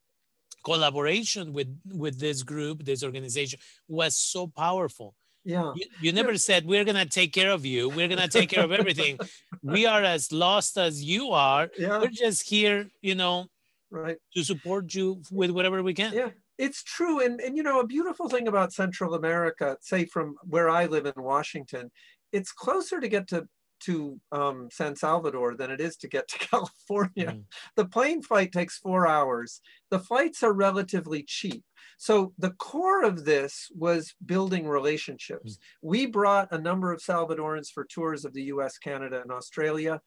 collaboration 0.64 1.52
with, 1.52 1.68
with 1.92 2.18
this 2.18 2.42
group, 2.42 2.84
this 2.84 3.02
organization 3.02 3.58
was 3.88 4.16
so 4.16 4.46
powerful. 4.46 5.14
Yeah. 5.44 5.72
You, 5.74 5.86
you 6.00 6.12
never 6.12 6.32
yeah. 6.32 6.38
said, 6.38 6.66
we're 6.66 6.84
going 6.84 6.96
to 6.96 7.06
take 7.06 7.32
care 7.32 7.50
of 7.50 7.64
you. 7.64 7.88
We're 7.88 8.08
going 8.08 8.20
to 8.20 8.28
take 8.28 8.50
care 8.50 8.64
of 8.64 8.72
everything. 8.72 9.18
we 9.62 9.86
are 9.86 10.02
as 10.02 10.30
lost 10.30 10.76
as 10.76 11.02
you 11.02 11.30
are. 11.30 11.70
Yeah. 11.78 12.00
We're 12.00 12.08
just 12.08 12.48
here, 12.48 12.90
you 13.00 13.14
know, 13.14 13.46
right 13.90 14.18
to 14.34 14.44
support 14.44 14.94
you 14.94 15.22
with 15.30 15.50
whatever 15.50 15.82
we 15.82 15.94
can 15.94 16.12
yeah 16.12 16.28
it's 16.58 16.82
true. 16.82 17.24
And, 17.24 17.40
and, 17.40 17.56
you 17.56 17.62
know, 17.62 17.80
a 17.80 17.86
beautiful 17.86 18.28
thing 18.28 18.48
about 18.48 18.72
Central 18.72 19.14
America, 19.14 19.76
say 19.80 20.04
from 20.04 20.36
where 20.42 20.68
I 20.68 20.86
live 20.86 21.06
in 21.06 21.12
Washington, 21.16 21.90
it's 22.32 22.52
closer 22.52 23.00
to 23.00 23.08
get 23.08 23.28
to, 23.28 23.46
to 23.84 24.20
um, 24.32 24.68
San 24.72 24.96
Salvador 24.96 25.54
than 25.54 25.70
it 25.70 25.80
is 25.80 25.96
to 25.98 26.08
get 26.08 26.26
to 26.28 26.38
California. 26.38 27.32
Mm. 27.32 27.44
The 27.76 27.86
plane 27.86 28.22
flight 28.22 28.52
takes 28.52 28.78
four 28.78 29.06
hours. 29.06 29.60
The 29.90 30.00
flights 30.00 30.42
are 30.42 30.52
relatively 30.52 31.22
cheap. 31.22 31.62
So 31.96 32.32
the 32.38 32.50
core 32.50 33.04
of 33.04 33.24
this 33.24 33.68
was 33.74 34.14
building 34.26 34.66
relationships. 34.66 35.54
Mm. 35.54 35.58
We 35.82 36.06
brought 36.06 36.52
a 36.52 36.58
number 36.58 36.92
of 36.92 37.00
Salvadorans 37.00 37.68
for 37.72 37.84
tours 37.84 38.24
of 38.24 38.34
the 38.34 38.44
US, 38.44 38.78
Canada, 38.78 39.22
and 39.22 39.30
Australia. 39.30 40.00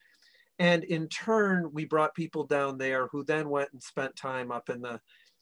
And 0.60 0.84
in 0.84 1.08
turn, 1.08 1.72
we 1.74 1.86
brought 1.86 2.14
people 2.14 2.46
down 2.46 2.78
there 2.78 3.08
who 3.08 3.24
then 3.24 3.50
went 3.50 3.70
and 3.72 3.82
spent 3.82 4.16
time 4.16 4.52
up 4.52 4.70
in 4.70 4.82
the 4.82 5.00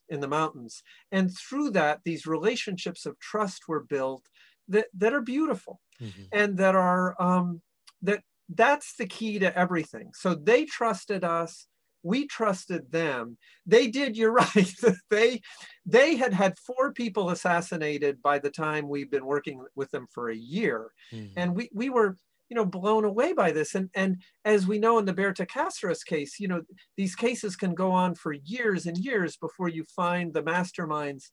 in 0.09 0.19
the 0.19 0.27
mountains. 0.27 0.83
And 1.11 1.31
through 1.35 1.71
that, 1.71 2.01
these 2.03 2.25
relationships 2.25 3.05
of 3.05 3.19
trust 3.19 3.67
were 3.67 3.83
built 3.83 4.27
that, 4.67 4.87
that 4.97 5.13
are 5.13 5.21
beautiful 5.21 5.79
mm-hmm. 6.01 6.23
and 6.31 6.57
that 6.57 6.75
are, 6.75 7.19
um, 7.21 7.61
that 8.01 8.21
that's 8.53 8.95
the 8.95 9.05
key 9.05 9.39
to 9.39 9.57
everything. 9.57 10.11
So 10.13 10.35
they 10.35 10.65
trusted 10.65 11.23
us, 11.23 11.67
we 12.03 12.27
trusted 12.27 12.91
them. 12.91 13.37
They 13.65 13.87
did, 13.87 14.17
you're 14.17 14.33
right. 14.33 14.73
they, 15.09 15.41
they 15.85 16.15
had 16.15 16.33
had 16.33 16.57
four 16.57 16.93
people 16.93 17.29
assassinated 17.29 18.21
by 18.21 18.39
the 18.39 18.51
time 18.51 18.87
we've 18.87 19.11
been 19.11 19.25
working 19.25 19.63
with 19.75 19.91
them 19.91 20.07
for 20.11 20.29
a 20.29 20.35
year. 20.35 20.91
Mm-hmm. 21.13 21.33
And 21.37 21.55
we, 21.55 21.69
we 21.73 21.89
were, 21.89 22.17
you 22.49 22.55
know, 22.55 22.65
blown 22.65 23.05
away 23.05 23.33
by 23.33 23.51
this. 23.51 23.75
And, 23.75 23.89
and 23.93 24.21
as 24.43 24.67
we 24.67 24.79
know 24.79 24.97
in 24.97 25.05
the 25.05 25.13
Berta 25.13 25.45
Cáceres 25.45 26.03
case, 26.03 26.39
you 26.39 26.47
know, 26.47 26.61
these 26.97 27.15
cases 27.15 27.55
can 27.55 27.73
go 27.73 27.91
on 27.91 28.15
for 28.15 28.33
years 28.33 28.85
and 28.85 28.97
years 28.97 29.37
before 29.37 29.69
you 29.69 29.85
find 29.95 30.33
the 30.33 30.43
masterminds 30.43 31.25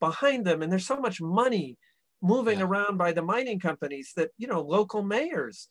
behind 0.00 0.44
them. 0.44 0.62
And 0.62 0.70
there's 0.70 0.86
so 0.86 1.00
much 1.00 1.20
money 1.20 1.76
moving 2.20 2.58
yeah. 2.58 2.64
around 2.64 2.98
by 2.98 3.12
the 3.12 3.22
mining 3.22 3.60
companies 3.60 4.12
that, 4.16 4.30
you 4.38 4.46
know, 4.46 4.60
local 4.60 5.02
mayors, 5.02 5.68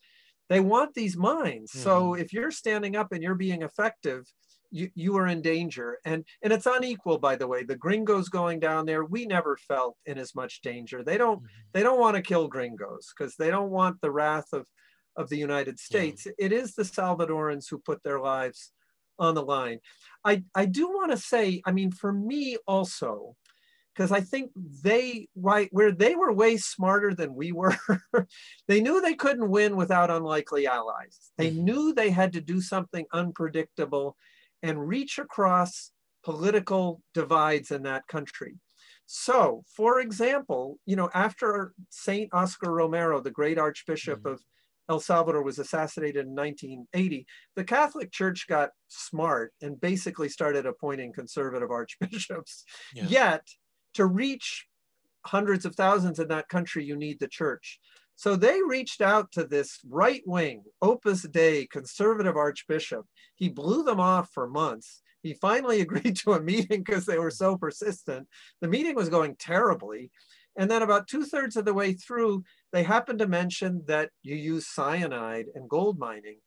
they 0.49 0.59
want 0.59 0.93
these 0.93 1.17
mines. 1.17 1.71
Mm-hmm. 1.71 1.83
So 1.83 2.13
if 2.13 2.31
you're 2.31 2.51
standing 2.51 2.95
up 2.95 3.11
and 3.11 3.21
you're 3.21 3.35
being 3.35 3.63
effective, 3.63 4.25
you, 4.75 4.89
you 4.93 5.17
are 5.17 5.27
in 5.27 5.41
danger. 5.41 5.99
And, 6.03 6.25
and 6.43 6.51
it's 6.51 6.65
unequal, 6.65 7.17
by 7.17 7.37
the 7.37 7.47
way. 7.47 7.63
The 7.63 7.77
gringos 7.77 8.27
going 8.27 8.59
down 8.59 8.85
there, 8.85 9.05
we 9.05 9.25
never 9.25 9.55
felt 9.55 9.95
in 10.05 10.17
as 10.17 10.35
much 10.35 10.61
danger. 10.61 11.01
They 11.01 11.17
don't, 11.17 11.37
mm-hmm. 11.37 11.47
they 11.73 11.81
don't 11.81 11.99
want 11.99 12.17
to 12.17 12.21
kill 12.21 12.49
gringos 12.49 13.13
because 13.17 13.35
they 13.37 13.49
don't 13.49 13.71
want 13.71 14.01
the 14.01 14.11
wrath 14.11 14.51
of, 14.51 14.67
of 15.15 15.29
the 15.29 15.37
United 15.37 15.79
States. 15.79 16.25
Yeah. 16.25 16.33
It 16.37 16.51
is 16.51 16.75
the 16.75 16.83
Salvadorans 16.83 17.69
who 17.69 17.77
put 17.77 18.03
their 18.03 18.19
lives 18.19 18.73
on 19.17 19.33
the 19.33 19.43
line. 19.43 19.79
I, 20.25 20.43
I 20.53 20.65
do 20.65 20.89
want 20.89 21.11
to 21.11 21.17
say, 21.17 21.61
I 21.65 21.71
mean, 21.71 21.91
for 21.91 22.11
me 22.11 22.57
also, 22.67 23.37
because 23.95 24.11
I 24.11 24.19
think 24.19 24.51
they 24.83 25.29
right 25.37 25.69
where 25.71 25.93
they 25.93 26.15
were 26.15 26.33
way 26.33 26.57
smarter 26.57 27.13
than 27.13 27.33
we 27.33 27.53
were. 27.53 27.77
they 28.67 28.81
knew 28.81 28.99
they 28.99 29.15
couldn't 29.15 29.49
win 29.49 29.77
without 29.77 30.11
unlikely 30.11 30.67
allies. 30.67 31.31
They 31.37 31.49
mm-hmm. 31.49 31.63
knew 31.63 31.93
they 31.93 32.09
had 32.09 32.33
to 32.33 32.41
do 32.41 32.59
something 32.59 33.05
unpredictable 33.13 34.17
and 34.63 34.87
reach 34.87 35.19
across 35.19 35.91
political 36.23 37.01
divides 37.13 37.71
in 37.71 37.83
that 37.83 38.07
country. 38.07 38.55
So, 39.05 39.63
for 39.75 39.99
example, 39.99 40.79
you 40.85 40.95
know, 40.95 41.09
after 41.13 41.73
Saint 41.89 42.33
Oscar 42.33 42.71
Romero, 42.71 43.21
the 43.21 43.31
great 43.31 43.59
Archbishop 43.59 44.19
mm-hmm. 44.19 44.33
of 44.33 44.41
El 44.89 44.99
Salvador 44.99 45.41
was 45.41 45.59
assassinated 45.59 46.25
in 46.25 46.35
1980, 46.35 47.25
the 47.55 47.63
Catholic 47.63 48.11
Church 48.11 48.45
got 48.47 48.69
smart 48.87 49.53
and 49.61 49.79
basically 49.79 50.29
started 50.29 50.65
appointing 50.65 51.13
conservative 51.13 51.71
archbishops. 51.71 52.63
Yeah. 52.93 53.05
Yet 53.07 53.47
to 53.95 54.05
reach 54.05 54.67
hundreds 55.25 55.65
of 55.65 55.75
thousands 55.75 56.19
in 56.19 56.27
that 56.27 56.49
country, 56.49 56.83
you 56.83 56.95
need 56.95 57.19
the 57.19 57.27
church. 57.27 57.79
So 58.15 58.35
they 58.35 58.61
reached 58.61 59.01
out 59.01 59.31
to 59.33 59.43
this 59.43 59.79
right 59.87 60.21
wing, 60.25 60.63
Opus 60.81 61.23
Dei, 61.23 61.67
conservative 61.67 62.37
archbishop. 62.37 63.05
He 63.35 63.49
blew 63.49 63.83
them 63.83 63.99
off 63.99 64.29
for 64.33 64.47
months. 64.47 65.01
He 65.21 65.33
finally 65.33 65.81
agreed 65.81 66.15
to 66.17 66.33
a 66.33 66.41
meeting 66.41 66.83
because 66.83 67.05
they 67.05 67.19
were 67.19 67.31
so 67.31 67.57
persistent. 67.57 68.27
The 68.61 68.67
meeting 68.67 68.95
was 68.95 69.09
going 69.09 69.35
terribly. 69.35 70.11
And 70.57 70.71
then 70.71 70.81
about 70.81 71.07
two 71.07 71.25
thirds 71.25 71.57
of 71.57 71.65
the 71.65 71.73
way 71.73 71.93
through, 71.93 72.43
they 72.71 72.83
happened 72.83 73.19
to 73.19 73.27
mention 73.27 73.83
that 73.87 74.11
you 74.23 74.35
use 74.35 74.67
cyanide 74.67 75.47
in 75.53 75.67
gold 75.67 75.99
mining. 75.99 76.37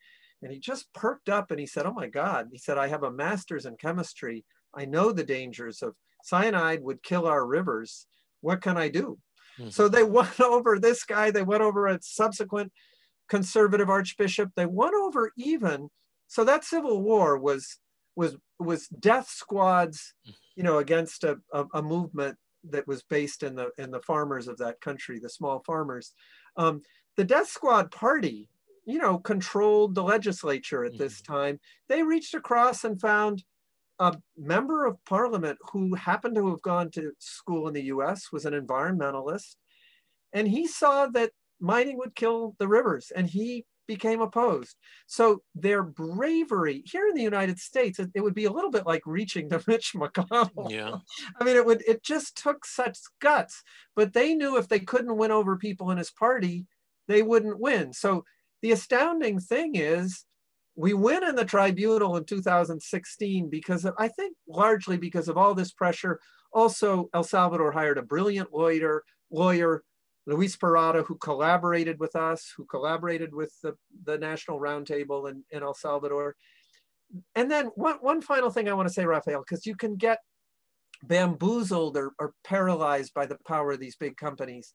And 0.42 0.52
he 0.52 0.59
just 0.59 0.92
perked 0.94 1.28
up 1.28 1.50
and 1.50 1.61
he 1.61 1.66
said, 1.66 1.85
Oh 1.85 1.92
my 1.92 2.07
God. 2.07 2.48
He 2.50 2.59
said, 2.59 2.78
I 2.78 2.87
have 2.87 3.02
a 3.02 3.11
master's 3.11 3.66
in 3.66 3.76
chemistry. 3.76 4.44
I 4.74 4.85
know 4.85 5.12
the 5.12 5.24
dangers 5.24 5.83
of 5.83 5.94
cyanide 6.22 6.83
would 6.83 7.02
kill 7.02 7.26
our 7.26 7.44
rivers. 7.44 8.07
What 8.40 8.62
can 8.62 8.76
I 8.76 8.88
do? 8.88 9.18
Mm-hmm. 9.59 9.71
So 9.71 9.88
they 9.88 10.03
won 10.05 10.29
over 10.40 10.79
this 10.79 11.05
guy, 11.05 11.31
they 11.31 11.42
went 11.42 11.62
over 11.62 11.87
a 11.87 11.99
subsequent 12.03 12.73
conservative 13.29 13.90
archbishop, 13.90 14.51
they 14.57 14.66
won 14.66 14.94
over 14.94 15.33
even. 15.37 15.90
So 16.27 16.44
that 16.44 16.64
civil 16.64 17.03
war 17.03 17.38
was 17.38 17.79
was 18.16 18.37
was 18.59 18.88
death 18.88 19.29
squads, 19.29 20.14
you 20.57 20.62
know, 20.62 20.79
against 20.79 21.25
a, 21.25 21.38
a, 21.53 21.64
a 21.75 21.83
movement 21.83 22.37
that 22.71 22.87
was 22.87 23.03
based 23.03 23.42
in 23.42 23.55
the 23.55 23.71
in 23.79 23.90
the 23.90 24.01
farmers 24.01 24.49
of 24.49 24.59
that 24.59 24.81
country, 24.81 25.18
the 25.18 25.29
small 25.29 25.62
farmers. 25.64 26.12
Um, 26.57 26.83
the 27.16 27.25
death 27.25 27.49
squad 27.49 27.90
party, 27.90 28.49
you 28.85 28.99
know, 28.99 29.18
controlled 29.18 29.94
the 29.94 30.03
legislature 30.03 30.85
at 30.85 30.92
mm-hmm. 30.92 31.03
this 31.03 31.23
time. 31.23 31.61
They 31.88 32.03
reached 32.03 32.35
across 32.35 32.85
and 32.85 33.01
found 33.01 33.44
a 33.98 34.16
member 34.37 34.87
of 34.87 35.02
parliament 35.04 35.58
who 35.72 35.94
happened 35.94 36.37
to 36.37 36.48
have 36.50 36.62
gone 36.62 36.90
to 36.92 37.12
school 37.18 37.68
in 37.68 37.74
the 37.74 37.84
US 37.84 38.32
was 38.32 38.44
an 38.44 38.54
environmentalist. 38.54 39.56
And 40.32 40.46
he 40.46 40.66
saw 40.66 41.06
that 41.08 41.32
mining 41.61 41.98
would 41.98 42.14
kill 42.14 42.54
the 42.58 42.68
rivers 42.68 43.11
and 43.14 43.28
he 43.28 43.64
became 43.88 44.20
opposed. 44.20 44.76
So 45.06 45.42
their 45.54 45.82
bravery 45.82 46.82
here 46.84 47.08
in 47.08 47.14
the 47.14 47.22
United 47.22 47.58
States, 47.58 47.98
it, 47.98 48.11
it, 48.14 48.20
would 48.20 48.34
be 48.34 48.44
a 48.44 48.52
little 48.52 48.70
bit 48.70 48.87
like 48.87 49.02
reaching 49.06 49.48
to 49.50 49.62
Mitch 49.66 49.94
McConnell. 49.96 50.70
Yeah. 50.70 50.98
I 51.40 51.44
mean, 51.44 51.56
it 51.56 51.64
would, 51.66 51.82
it 51.88 52.04
just 52.04 52.37
took 52.37 52.64
such 52.64 52.98
guts, 53.20 53.62
but 53.96 54.12
they 54.12 54.34
knew 54.34 54.58
if 54.58 54.68
they 54.68 54.80
couldn't 54.80 55.16
win 55.16 55.32
over 55.32 55.56
people 55.56 55.90
in 55.90 55.98
his 55.98 56.11
party, 56.11 56.66
they 57.08 57.22
wouldn't 57.22 57.58
win. 57.58 57.92
So 57.92 58.24
the 58.61 58.72
astounding 58.72 59.40
thing 59.40 59.74
is 59.74 60.24
we 60.78 60.94
win 60.94 61.24
in 61.24 61.34
the 61.34 61.44
tribunal 61.44 62.16
in 62.16 62.24
2016 62.24 63.50
because 63.50 63.84
of, 63.84 63.94
I 63.98 64.06
think 64.06 64.36
largely 64.46 64.96
because 64.96 65.26
of 65.26 65.36
all 65.36 65.52
this 65.52 65.72
pressure. 65.72 66.20
Also, 66.52 67.10
El 67.12 67.24
Salvador 67.24 67.72
hired 67.72 67.98
a 67.98 68.02
brilliant 68.02 68.54
lawyer, 68.54 69.02
lawyer 69.28 69.82
Luis 70.26 70.56
Parada, 70.56 71.04
who 71.04 71.16
collaborated 71.16 71.98
with 71.98 72.14
us, 72.14 72.54
who 72.56 72.64
collaborated 72.64 73.34
with 73.34 73.52
the, 73.60 73.74
the 74.04 74.16
National 74.18 74.60
Roundtable 74.60 75.28
in, 75.28 75.42
in 75.50 75.64
El 75.64 75.74
Salvador. 75.74 76.36
And 77.34 77.50
then 77.50 77.66
one, 77.74 77.96
one 77.96 78.22
final 78.22 78.50
thing 78.50 78.68
I 78.68 78.74
want 78.74 78.86
to 78.86 78.94
say, 78.94 79.04
Rafael, 79.04 79.40
because 79.40 79.66
you 79.66 79.74
can 79.74 79.96
get 79.96 80.20
bamboozled 81.02 81.96
or, 81.96 82.12
or 82.20 82.34
paralyzed 82.44 83.12
by 83.14 83.26
the 83.26 83.38
power 83.48 83.72
of 83.72 83.80
these 83.80 83.96
big 83.96 84.16
companies. 84.16 84.74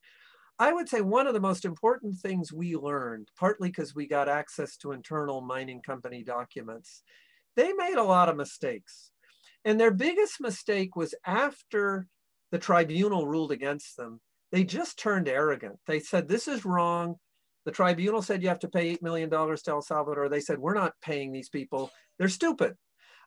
I 0.60 0.72
would 0.72 0.88
say 0.88 1.02
one 1.02 1.28
of 1.28 1.34
the 1.34 1.40
most 1.40 1.66
important 1.66 2.18
things 2.18 2.54
we 2.54 2.76
learned, 2.76 3.30
partly 3.38 3.70
because 3.70 3.96
we 3.96 4.08
got 4.08 4.30
access 4.30 4.78
to 4.78 4.92
internal 4.92 5.42
mining 5.42 5.82
company 5.82 6.24
documents, 6.24 7.04
they 7.56 7.74
made 7.74 7.98
a 7.98 8.04
lot 8.04 8.30
of 8.30 8.38
mistakes. 8.38 9.12
And 9.66 9.80
their 9.80 9.92
biggest 9.92 10.40
mistake 10.40 10.96
was 10.96 11.16
after 11.26 12.08
the 12.52 12.60
tribunal 12.60 13.28
ruled 13.28 13.52
against 13.52 13.98
them, 13.98 14.22
they 14.52 14.64
just 14.64 15.00
turned 15.00 15.28
arrogant. 15.28 15.80
They 15.88 16.00
said, 16.00 16.28
This 16.28 16.48
is 16.48 16.66
wrong. 16.66 17.16
The 17.66 17.72
tribunal 17.72 18.22
said 18.22 18.44
you 18.44 18.50
have 18.50 18.60
to 18.60 18.68
pay 18.68 18.96
$8 18.96 19.02
million 19.02 19.30
to 19.30 19.60
El 19.68 19.82
Salvador. 19.82 20.30
They 20.30 20.40
said, 20.40 20.60
We're 20.60 20.76
not 20.76 20.94
paying 21.02 21.32
these 21.32 21.50
people. 21.50 21.90
They're 22.20 22.30
stupid. 22.30 22.76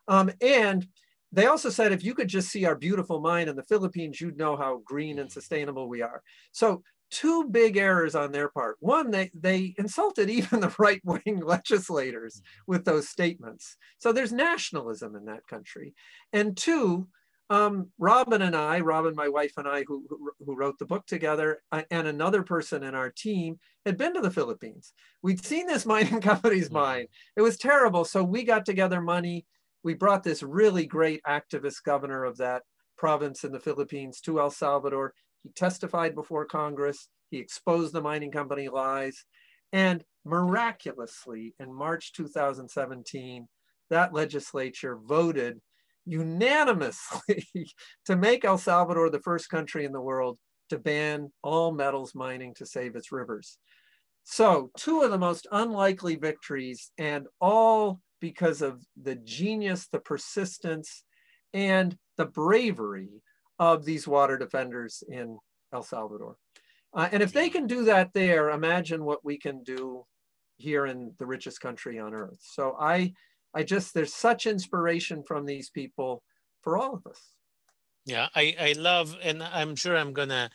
Um, 0.07 0.31
and 0.41 0.87
they 1.31 1.47
also 1.47 1.69
said, 1.69 1.91
if 1.91 2.03
you 2.03 2.13
could 2.13 2.29
just 2.29 2.49
see 2.49 2.65
our 2.65 2.75
beautiful 2.75 3.19
mine 3.19 3.49
in 3.49 3.55
the 3.55 3.63
Philippines, 3.63 4.21
you'd 4.21 4.37
know 4.37 4.55
how 4.55 4.81
green 4.85 5.19
and 5.19 5.31
sustainable 5.31 5.89
we 5.89 6.01
are. 6.01 6.21
So 6.51 6.83
two 7.09 7.45
big 7.49 7.77
errors 7.77 8.15
on 8.15 8.31
their 8.31 8.49
part. 8.49 8.77
One, 8.79 9.11
they, 9.11 9.31
they 9.33 9.73
insulted 9.77 10.29
even 10.29 10.59
the 10.59 10.75
right 10.79 11.01
wing 11.03 11.41
legislators 11.43 12.41
with 12.65 12.85
those 12.85 13.09
statements. 13.09 13.77
So 13.97 14.11
there's 14.11 14.31
nationalism 14.31 15.15
in 15.15 15.25
that 15.25 15.47
country. 15.47 15.93
And 16.33 16.55
two, 16.55 17.07
um, 17.49 17.89
Robin 17.97 18.41
and 18.41 18.55
I, 18.55 18.81
Robin, 18.81 19.15
my 19.15 19.29
wife 19.29 19.53
and 19.57 19.67
I, 19.67 19.83
who, 19.87 20.05
who 20.45 20.55
wrote 20.55 20.77
the 20.79 20.85
book 20.85 21.05
together, 21.05 21.61
uh, 21.71 21.83
and 21.91 22.07
another 22.07 22.43
person 22.43 22.83
in 22.83 22.93
our 22.93 23.09
team 23.09 23.57
had 23.85 23.97
been 23.97 24.13
to 24.15 24.21
the 24.21 24.31
Philippines. 24.31 24.93
We'd 25.21 25.45
seen 25.45 25.65
this 25.65 25.85
mining 25.85 26.19
company's 26.19 26.69
mine. 26.69 27.07
It 27.37 27.41
was 27.41 27.57
terrible. 27.57 28.03
So 28.03 28.23
we 28.23 28.43
got 28.43 28.65
together 28.65 29.01
money. 29.01 29.45
We 29.83 29.93
brought 29.93 30.23
this 30.23 30.43
really 30.43 30.85
great 30.85 31.21
activist 31.25 31.83
governor 31.85 32.25
of 32.25 32.37
that 32.37 32.63
province 32.97 33.43
in 33.43 33.51
the 33.53 33.59
Philippines 33.59 34.19
to 34.21 34.41
El 34.41 34.49
Salvador. 34.49 35.13
He 35.47 35.53
testified 35.53 36.13
before 36.13 36.43
Congress. 36.43 37.07
He 37.31 37.37
exposed 37.37 37.93
the 37.93 38.01
mining 38.01 38.31
company 38.31 38.67
lies. 38.67 39.23
And 39.71 40.03
miraculously, 40.25 41.55
in 41.57 41.73
March 41.73 42.11
2017, 42.11 43.47
that 43.89 44.13
legislature 44.13 44.97
voted 44.97 45.61
unanimously 46.05 47.47
to 48.05 48.17
make 48.17 48.43
El 48.43 48.57
Salvador 48.57 49.09
the 49.09 49.21
first 49.21 49.49
country 49.49 49.85
in 49.85 49.93
the 49.93 50.01
world 50.01 50.37
to 50.69 50.77
ban 50.77 51.31
all 51.41 51.71
metals 51.71 52.13
mining 52.13 52.53
to 52.55 52.65
save 52.65 52.97
its 52.97 53.13
rivers. 53.13 53.57
So, 54.25 54.71
two 54.77 55.03
of 55.03 55.11
the 55.11 55.17
most 55.17 55.47
unlikely 55.53 56.17
victories, 56.17 56.91
and 56.97 57.25
all 57.39 58.01
because 58.19 58.61
of 58.61 58.83
the 59.01 59.15
genius, 59.15 59.87
the 59.87 59.99
persistence, 59.99 61.03
and 61.53 61.95
the 62.17 62.25
bravery 62.25 63.21
of 63.59 63.85
these 63.85 64.07
water 64.07 64.37
defenders 64.37 65.03
in 65.07 65.37
El 65.73 65.83
Salvador. 65.83 66.37
Uh, 66.93 67.09
and 67.11 67.21
if 67.21 67.33
they 67.33 67.49
can 67.49 67.67
do 67.67 67.83
that 67.85 68.13
there, 68.13 68.49
imagine 68.49 69.03
what 69.03 69.23
we 69.23 69.37
can 69.37 69.63
do 69.63 70.05
here 70.57 70.85
in 70.85 71.13
the 71.19 71.25
richest 71.25 71.61
country 71.61 71.99
on 71.99 72.13
earth. 72.13 72.39
So 72.41 72.75
I, 72.79 73.13
I 73.53 73.63
just, 73.63 73.93
there's 73.93 74.13
such 74.13 74.45
inspiration 74.45 75.23
from 75.23 75.45
these 75.45 75.69
people 75.69 76.23
for 76.61 76.77
all 76.77 76.93
of 76.93 77.05
us. 77.05 77.21
Yeah, 78.05 78.27
I, 78.35 78.55
I 78.59 78.73
love, 78.77 79.17
and 79.21 79.43
I'm 79.43 79.75
sure 79.75 79.97
I'm 79.97 80.13
gonna 80.13 80.49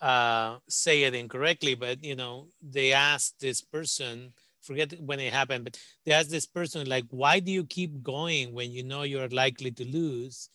uh, 0.00 0.58
say 0.68 1.04
it 1.04 1.14
incorrectly, 1.14 1.74
but 1.74 2.04
you 2.04 2.14
know, 2.14 2.48
they 2.62 2.92
asked 2.92 3.40
this 3.40 3.62
person 3.62 4.32
forget 4.60 5.00
when 5.00 5.20
it 5.20 5.32
happened, 5.32 5.64
but 5.64 5.78
they 6.04 6.12
asked 6.12 6.30
this 6.30 6.46
person, 6.46 6.88
like, 6.88 7.06
why 7.10 7.40
do 7.40 7.50
you 7.50 7.64
keep 7.64 8.02
going 8.02 8.52
when 8.52 8.70
you 8.70 8.84
know 8.84 9.02
you're 9.02 9.28
likely 9.28 9.70
to 9.72 9.84
lose? 9.84 10.48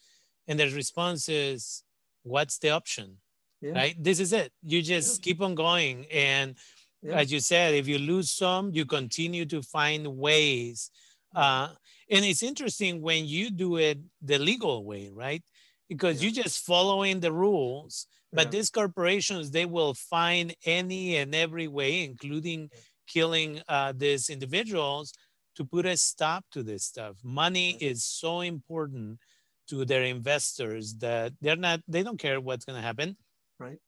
And 0.48 0.60
the 0.60 0.70
response 0.70 1.28
is, 1.28 1.84
what's 2.26 2.58
the 2.58 2.72
option? 2.72 3.18
Yeah. 3.62 3.72
Right? 3.72 3.96
This 3.98 4.20
is 4.20 4.34
it. 4.34 4.52
You 4.64 4.82
just 4.82 5.20
yeah. 5.20 5.24
keep 5.24 5.42
on 5.42 5.56
going. 5.56 6.06
And 6.12 6.56
yeah. 7.02 7.16
as 7.16 7.32
you 7.32 7.40
said, 7.40 7.74
if 7.74 7.88
you 7.88 7.98
lose 7.98 8.32
some, 8.32 8.72
you 8.74 8.86
continue 8.86 9.46
to 9.46 9.62
find 9.62 10.06
ways. 10.18 10.92
Uh, 11.34 11.70
and 12.10 12.26
it's 12.26 12.44
interesting 12.44 13.02
when 13.02 13.26
you 13.26 13.50
do 13.50 13.78
it 13.78 14.00
the 14.22 14.40
legal 14.40 14.84
way, 14.84 15.10
right? 15.14 15.44
Because 15.90 16.22
you're 16.22 16.32
just 16.32 16.66
following 16.66 17.20
the 17.20 17.32
rules. 17.32 18.08
But 18.34 18.52
these 18.52 18.70
corporations, 18.70 19.52
they 19.52 19.66
will 19.66 19.94
find 19.94 20.54
any 20.66 21.16
and 21.16 21.34
every 21.34 21.70
way, 21.70 22.04
including 22.04 22.70
killing 23.08 23.62
uh, 23.70 23.94
these 23.96 24.30
individuals 24.30 25.14
to 25.56 25.64
put 25.64 25.86
a 25.86 25.96
stop 25.96 26.44
to 26.52 26.62
this 26.62 26.84
stuff. 26.84 27.16
Money 27.24 27.78
is 27.80 28.04
so 28.04 28.42
important 28.42 29.20
to 29.70 29.86
their 29.86 30.04
investors 30.04 30.96
that 30.96 31.34
they're 31.42 31.56
not, 31.56 31.82
they 31.88 32.04
don't 32.04 32.20
care 32.20 32.40
what's 32.40 32.66
going 32.66 32.78
to 32.78 32.86
happen. 32.86 33.18
Right. 33.60 33.80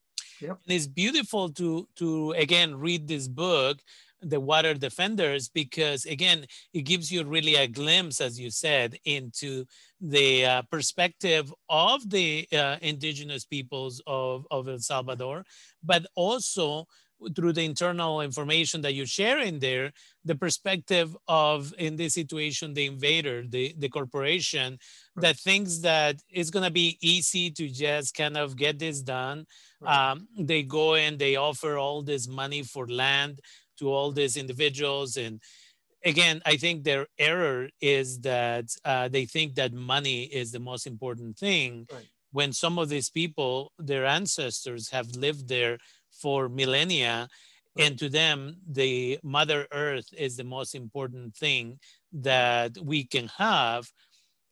Yep. 0.42 0.58
And 0.66 0.76
it's 0.76 0.88
beautiful 0.88 1.50
to, 1.54 1.88
to 1.96 2.32
again, 2.32 2.76
read 2.76 3.08
this 3.08 3.28
book, 3.28 3.80
The 4.22 4.40
Water 4.40 4.74
Defenders, 4.74 5.50
because 5.50 6.06
again, 6.06 6.46
it 6.74 6.82
gives 6.82 7.12
you 7.12 7.24
really 7.24 7.56
a 7.56 7.68
glimpse, 7.68 8.22
as 8.22 8.40
you 8.40 8.50
said, 8.50 8.98
into 9.06 9.66
the 10.00 10.46
uh, 10.46 10.62
perspective 10.70 11.52
of 11.70 12.08
the 12.10 12.48
uh, 12.54 12.78
indigenous 12.82 13.46
peoples 13.46 14.02
of, 14.06 14.46
of 14.52 14.68
El 14.68 14.80
Salvador, 14.80 15.44
but 15.84 16.06
also 16.16 16.88
through 17.36 17.54
the 17.54 17.64
internal 17.64 18.22
information 18.22 18.82
that 18.82 18.94
you 18.94 19.06
share 19.06 19.40
in 19.40 19.60
there, 19.60 19.92
the 20.24 20.36
perspective 20.36 21.16
of, 21.28 21.74
in 21.78 21.96
this 21.96 22.14
situation, 22.14 22.74
the 22.74 22.86
invader, 22.86 23.44
the, 23.48 23.74
the 23.78 23.90
corporation, 23.90 24.78
right. 25.16 25.22
that 25.22 25.38
thinks 25.38 25.80
that 25.80 26.22
it's 26.30 26.50
going 26.50 26.66
to 26.66 26.72
be 26.72 26.98
easy 27.02 27.50
to 27.52 27.68
just 27.70 28.16
kind 28.16 28.38
of 28.38 28.56
get 28.56 28.78
this 28.80 29.02
done. 29.02 29.46
Right. 29.82 30.12
Um, 30.12 30.28
they 30.38 30.64
go 30.64 30.96
and 30.96 31.18
they 31.18 31.36
offer 31.36 31.78
all 31.78 32.02
this 32.02 32.28
money 32.28 32.64
for 32.64 32.88
land 32.88 33.40
to 33.80 33.92
all 33.92 34.12
these 34.12 34.38
individuals. 34.38 35.18
And 35.18 35.42
again, 36.04 36.42
I 36.46 36.58
think 36.58 36.84
their 36.84 37.08
error 37.18 37.70
is 37.82 38.20
that 38.22 38.66
uh, 38.86 39.08
they 39.08 39.26
think 39.26 39.56
that 39.56 39.74
money 39.74 40.24
is 40.24 40.52
the 40.52 40.60
most 40.60 40.88
important 40.88 41.38
thing. 41.38 41.88
Right. 41.92 42.08
When 42.32 42.54
some 42.54 42.78
of 42.78 42.90
these 42.90 43.10
people, 43.10 43.72
their 43.80 44.06
ancestors 44.06 44.90
have 44.90 45.08
lived 45.16 45.48
there 45.48 45.80
for 46.22 46.50
millennia. 46.50 47.28
And 47.78 47.98
to 48.00 48.10
them, 48.10 48.58
the 48.68 49.20
Mother 49.24 49.68
Earth 49.72 50.08
is 50.18 50.36
the 50.36 50.44
most 50.44 50.74
important 50.74 51.36
thing 51.36 51.80
that 52.12 52.78
we 52.82 53.04
can 53.04 53.28
have. 53.38 53.88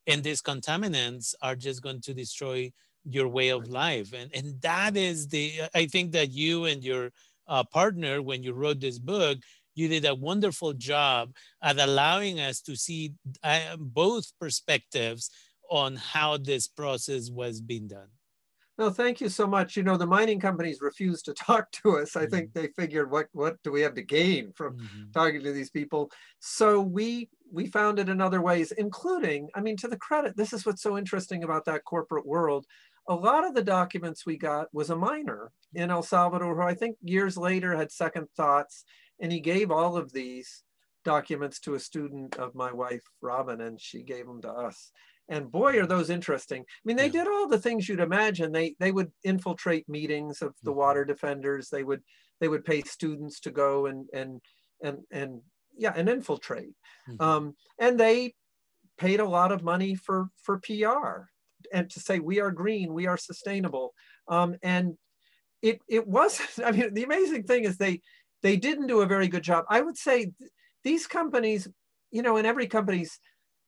And 0.08 0.24
these 0.24 0.42
contaminants 0.42 1.34
are 1.42 1.56
just 1.56 1.82
going 1.82 2.02
to 2.02 2.14
destroy 2.14 2.72
your 3.04 3.28
way 3.28 3.50
of 3.50 3.68
life. 3.68 4.14
And, 4.14 4.30
and 4.36 4.62
that 4.62 4.96
is 4.96 5.28
the, 5.28 5.62
I 5.74 5.88
think 5.88 6.12
that 6.12 6.32
you 6.32 6.66
and 6.66 6.84
your 6.84 7.12
uh, 7.48 7.64
partner, 7.64 8.22
when 8.22 8.44
you 8.44 8.54
wrote 8.54 8.80
this 8.80 9.00
book, 9.00 9.40
you 9.76 9.88
did 9.88 10.06
a 10.06 10.16
wonderful 10.16 10.74
job 10.74 11.34
at 11.62 11.80
allowing 11.80 12.40
us 12.40 12.62
to 12.62 12.76
see 12.76 13.14
uh, 13.44 13.76
both 13.78 14.32
perspectives 14.40 15.30
on 15.70 15.96
how 15.96 16.38
this 16.38 16.68
process 16.68 17.30
was 17.30 17.60
being 17.60 17.88
done. 17.88 18.08
No, 18.78 18.90
thank 18.90 19.22
you 19.22 19.30
so 19.30 19.48
much. 19.48 19.78
You 19.78 19.84
know, 19.84 19.96
the 19.96 20.06
mining 20.06 20.40
companies 20.40 20.82
refused 20.82 21.26
to 21.26 21.34
talk 21.48 21.72
to 21.84 21.98
us. 21.98 22.16
I 22.16 22.20
mm 22.20 22.26
-hmm. 22.26 22.32
think 22.32 22.54
they 22.54 22.68
figured, 22.68 23.10
what 23.10 23.28
what 23.32 23.56
do 23.64 23.72
we 23.72 23.82
have 23.84 23.96
to 23.96 24.16
gain 24.16 24.54
from 24.54 24.74
mm 24.74 24.80
-hmm. 24.80 25.12
talking 25.12 25.44
to 25.44 25.54
these 25.54 25.72
people? 25.72 26.16
So 26.40 26.82
we 26.82 27.30
we 27.52 27.68
found 27.68 28.00
it 28.00 28.10
in 28.10 28.22
other 28.22 28.42
ways, 28.42 28.72
including, 28.72 29.50
I 29.58 29.62
mean, 29.62 29.78
to 29.78 29.88
the 29.88 30.06
credit, 30.08 30.36
this 30.36 30.54
is 30.54 30.66
what's 30.66 30.82
so 30.82 30.98
interesting 30.98 31.44
about 31.44 31.66
that 31.66 31.84
corporate 31.84 32.26
world. 32.26 32.66
A 33.08 33.16
lot 33.30 33.48
of 33.48 33.54
the 33.54 33.72
documents 33.78 34.26
we 34.26 34.38
got 34.38 34.68
was 34.74 34.90
a 34.90 35.02
miner 35.10 35.52
in 35.74 35.90
El 35.92 36.04
Salvador 36.04 36.56
who 36.56 36.72
I 36.72 36.76
think 36.76 36.98
years 37.02 37.38
later 37.38 37.76
had 37.76 37.92
second 37.92 38.28
thoughts, 38.36 38.84
and 39.22 39.32
he 39.32 39.52
gave 39.54 39.70
all 39.72 39.96
of 39.98 40.12
these 40.12 40.66
documents 41.04 41.60
to 41.60 41.76
a 41.76 41.80
student 41.80 42.36
of 42.38 42.56
my 42.56 42.72
wife, 42.84 43.06
Robin, 43.22 43.62
and 43.62 43.80
she 43.80 44.04
gave 44.04 44.26
them 44.26 44.42
to 44.42 44.52
us 44.68 44.92
and 45.30 45.52
boy 45.52 45.80
are 45.80 45.88
those 45.88 46.10
interesting. 46.10 46.62
I 46.62 46.82
mean 46.84 46.98
they 46.98 47.06
yeah. 47.06 47.24
did 47.24 47.28
all 47.28 47.48
the 47.48 47.60
things 47.60 47.88
you'd 47.88 48.00
imagine. 48.00 48.52
They 48.52 48.76
they 48.80 48.92
would 48.92 49.12
infiltrate 49.24 49.90
meetings 49.90 50.42
of 50.42 50.54
the 50.64 50.72
mm-hmm. 50.72 50.80
water 50.80 51.06
defenders. 51.06 51.70
They 51.70 51.84
would 51.84 52.02
they 52.40 52.48
would 52.48 52.66
pay 52.66 52.82
students 52.82 53.40
to 53.42 53.52
go 53.52 53.88
and 53.88 54.08
and 54.14 54.42
and 54.84 55.00
and 55.12 55.42
yeah 55.78 55.94
and 55.96 56.10
infiltrate. 56.10 56.74
Mm-hmm. 57.10 57.24
um, 57.24 57.56
and 57.80 58.00
they 58.00 58.34
paid 58.98 59.20
a 59.20 59.28
lot 59.28 59.52
of 59.52 59.64
money 59.64 59.96
for 59.96 60.30
for 60.42 60.60
pr 60.60 61.28
and 61.74 61.90
to 61.90 62.00
say 62.00 62.20
we 62.20 62.40
are 62.40 62.52
green 62.52 62.94
we 62.94 63.08
are 63.08 63.18
sustainable. 63.18 63.94
Um, 64.28 64.56
and 64.62 64.98
it 65.62 65.80
it 65.88 66.08
wasn't 66.08 66.50
i 66.66 66.72
mean 66.72 66.94
the 66.94 67.04
amazing 67.04 67.44
thing 67.44 67.64
is 67.66 67.78
they 67.78 68.02
they 68.44 68.58
didn't 68.58 68.88
do 68.88 69.02
a 69.02 69.08
very 69.08 69.28
good 69.28 69.44
job. 69.44 69.66
I 69.70 69.82
would 69.82 69.98
say 69.98 70.26
th- 70.26 70.52
these 70.84 71.08
companies 71.08 71.68
you 72.12 72.22
know 72.22 72.38
in 72.38 72.46
every 72.46 72.68
company's 72.68 73.20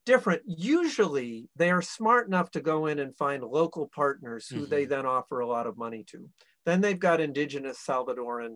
different. 0.07 0.41
Usually 0.45 1.49
they 1.57 1.69
are 1.69 1.81
smart 1.81 2.27
enough 2.27 2.49
to 2.51 2.61
go 2.61 2.85
in 2.85 2.99
and 2.99 3.13
find 3.13 3.43
local 3.43 3.87
partners 3.93 4.47
who 4.47 4.61
mm-hmm. 4.61 4.69
they 4.69 4.85
then 4.85 5.05
offer 5.05 5.41
a 5.41 5.47
lot 5.47 5.67
of 5.67 5.77
money 5.77 6.05
to. 6.07 6.29
Then 6.65 6.79
they've 6.79 6.97
got 6.97 7.19
indigenous 7.19 7.83
Salvadoran. 7.85 8.55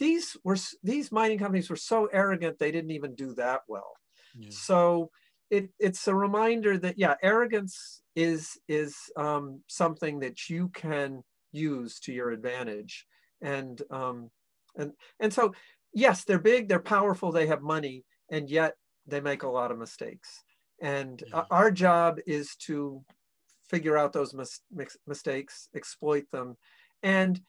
These 0.00 0.36
were 0.42 0.56
these 0.82 1.12
mining 1.12 1.38
companies 1.38 1.70
were 1.70 1.76
so 1.76 2.06
arrogant 2.06 2.58
they 2.58 2.72
didn't 2.72 2.90
even 2.90 3.14
do 3.14 3.34
that 3.36 3.60
well. 3.68 3.92
Yeah. 4.36 4.48
So 4.50 5.10
it, 5.48 5.70
it's 5.78 6.08
a 6.08 6.14
reminder 6.14 6.76
that 6.78 6.98
yeah, 6.98 7.14
arrogance 7.22 8.02
is 8.16 8.58
is 8.68 8.96
um, 9.16 9.60
something 9.68 10.18
that 10.20 10.50
you 10.50 10.70
can 10.74 11.22
use 11.52 12.00
to 12.00 12.12
your 12.12 12.30
advantage, 12.30 13.06
and 13.40 13.80
um, 13.90 14.30
and 14.76 14.92
and 15.20 15.32
so 15.32 15.54
yes, 15.94 16.24
they're 16.24 16.40
big, 16.40 16.68
they're 16.68 16.80
powerful, 16.80 17.30
they 17.30 17.46
have 17.46 17.62
money, 17.62 18.04
and 18.28 18.50
yet 18.50 18.74
they 19.06 19.20
make 19.20 19.44
a 19.44 19.48
lot 19.48 19.70
of 19.70 19.78
mistakes. 19.78 20.42
And 20.80 21.22
yeah. 21.26 21.44
our 21.50 21.70
job 21.70 22.18
is 22.26 22.56
to 22.66 23.04
figure 23.68 23.96
out 23.96 24.12
those 24.12 24.34
mis 24.34 24.60
mistakes, 25.06 25.68
exploit 25.74 26.24
them, 26.32 26.56
and 27.02 27.40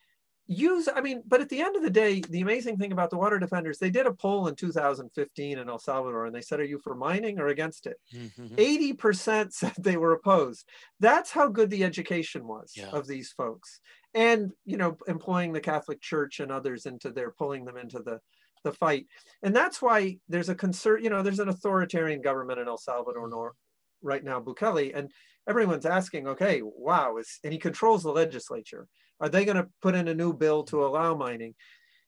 use, 0.46 0.88
I 0.94 1.00
mean, 1.00 1.22
but 1.26 1.40
at 1.40 1.48
the 1.48 1.60
end 1.60 1.76
of 1.76 1.82
the 1.82 1.90
day, 1.90 2.20
the 2.28 2.40
amazing 2.40 2.76
thing 2.76 2.92
about 2.92 3.10
the 3.10 3.18
water 3.18 3.38
defenders, 3.38 3.78
they 3.78 3.90
did 3.90 4.06
a 4.06 4.12
poll 4.12 4.48
in 4.48 4.54
2015 4.54 5.58
in 5.58 5.68
El 5.68 5.78
Salvador 5.78 6.26
and 6.26 6.34
they 6.34 6.40
said, 6.40 6.60
are 6.60 6.64
you 6.64 6.78
for 6.78 6.94
mining 6.94 7.38
or 7.38 7.48
against 7.48 7.86
it? 7.86 7.96
80% 8.14 8.96
mm-hmm. 8.96 9.48
said 9.50 9.72
they 9.78 9.96
were 9.96 10.12
opposed. 10.12 10.68
That's 11.00 11.30
how 11.30 11.48
good 11.48 11.70
the 11.70 11.84
education 11.84 12.46
was 12.46 12.72
yeah. 12.76 12.90
of 12.90 13.06
these 13.06 13.30
folks. 13.30 13.80
And, 14.14 14.52
you 14.66 14.76
know, 14.76 14.96
employing 15.08 15.52
the 15.52 15.60
Catholic 15.60 16.00
Church 16.00 16.40
and 16.40 16.52
others 16.52 16.86
into 16.86 17.10
their, 17.10 17.30
pulling 17.30 17.64
them 17.64 17.76
into 17.76 18.00
the, 18.00 18.20
the 18.64 18.72
fight. 18.72 19.06
And 19.42 19.54
that's 19.54 19.80
why 19.82 20.18
there's 20.28 20.48
a 20.48 20.54
concern, 20.54 21.02
you 21.02 21.10
know, 21.10 21.22
there's 21.22 21.40
an 21.40 21.48
authoritarian 21.48 22.22
government 22.22 22.60
in 22.60 22.68
El 22.68 22.78
Salvador 22.78 23.28
nor, 23.28 23.54
right 24.02 24.24
now, 24.24 24.40
Bukele, 24.40 24.92
and 24.94 25.10
everyone's 25.48 25.86
asking, 25.86 26.26
okay, 26.28 26.60
wow, 26.62 27.16
is, 27.16 27.38
and 27.44 27.52
he 27.52 27.58
controls 27.58 28.02
the 28.02 28.10
legislature. 28.10 28.86
Are 29.20 29.28
they 29.28 29.44
going 29.44 29.56
to 29.56 29.68
put 29.80 29.94
in 29.94 30.08
a 30.08 30.14
new 30.14 30.32
bill 30.32 30.64
to 30.64 30.84
allow 30.84 31.14
mining? 31.14 31.54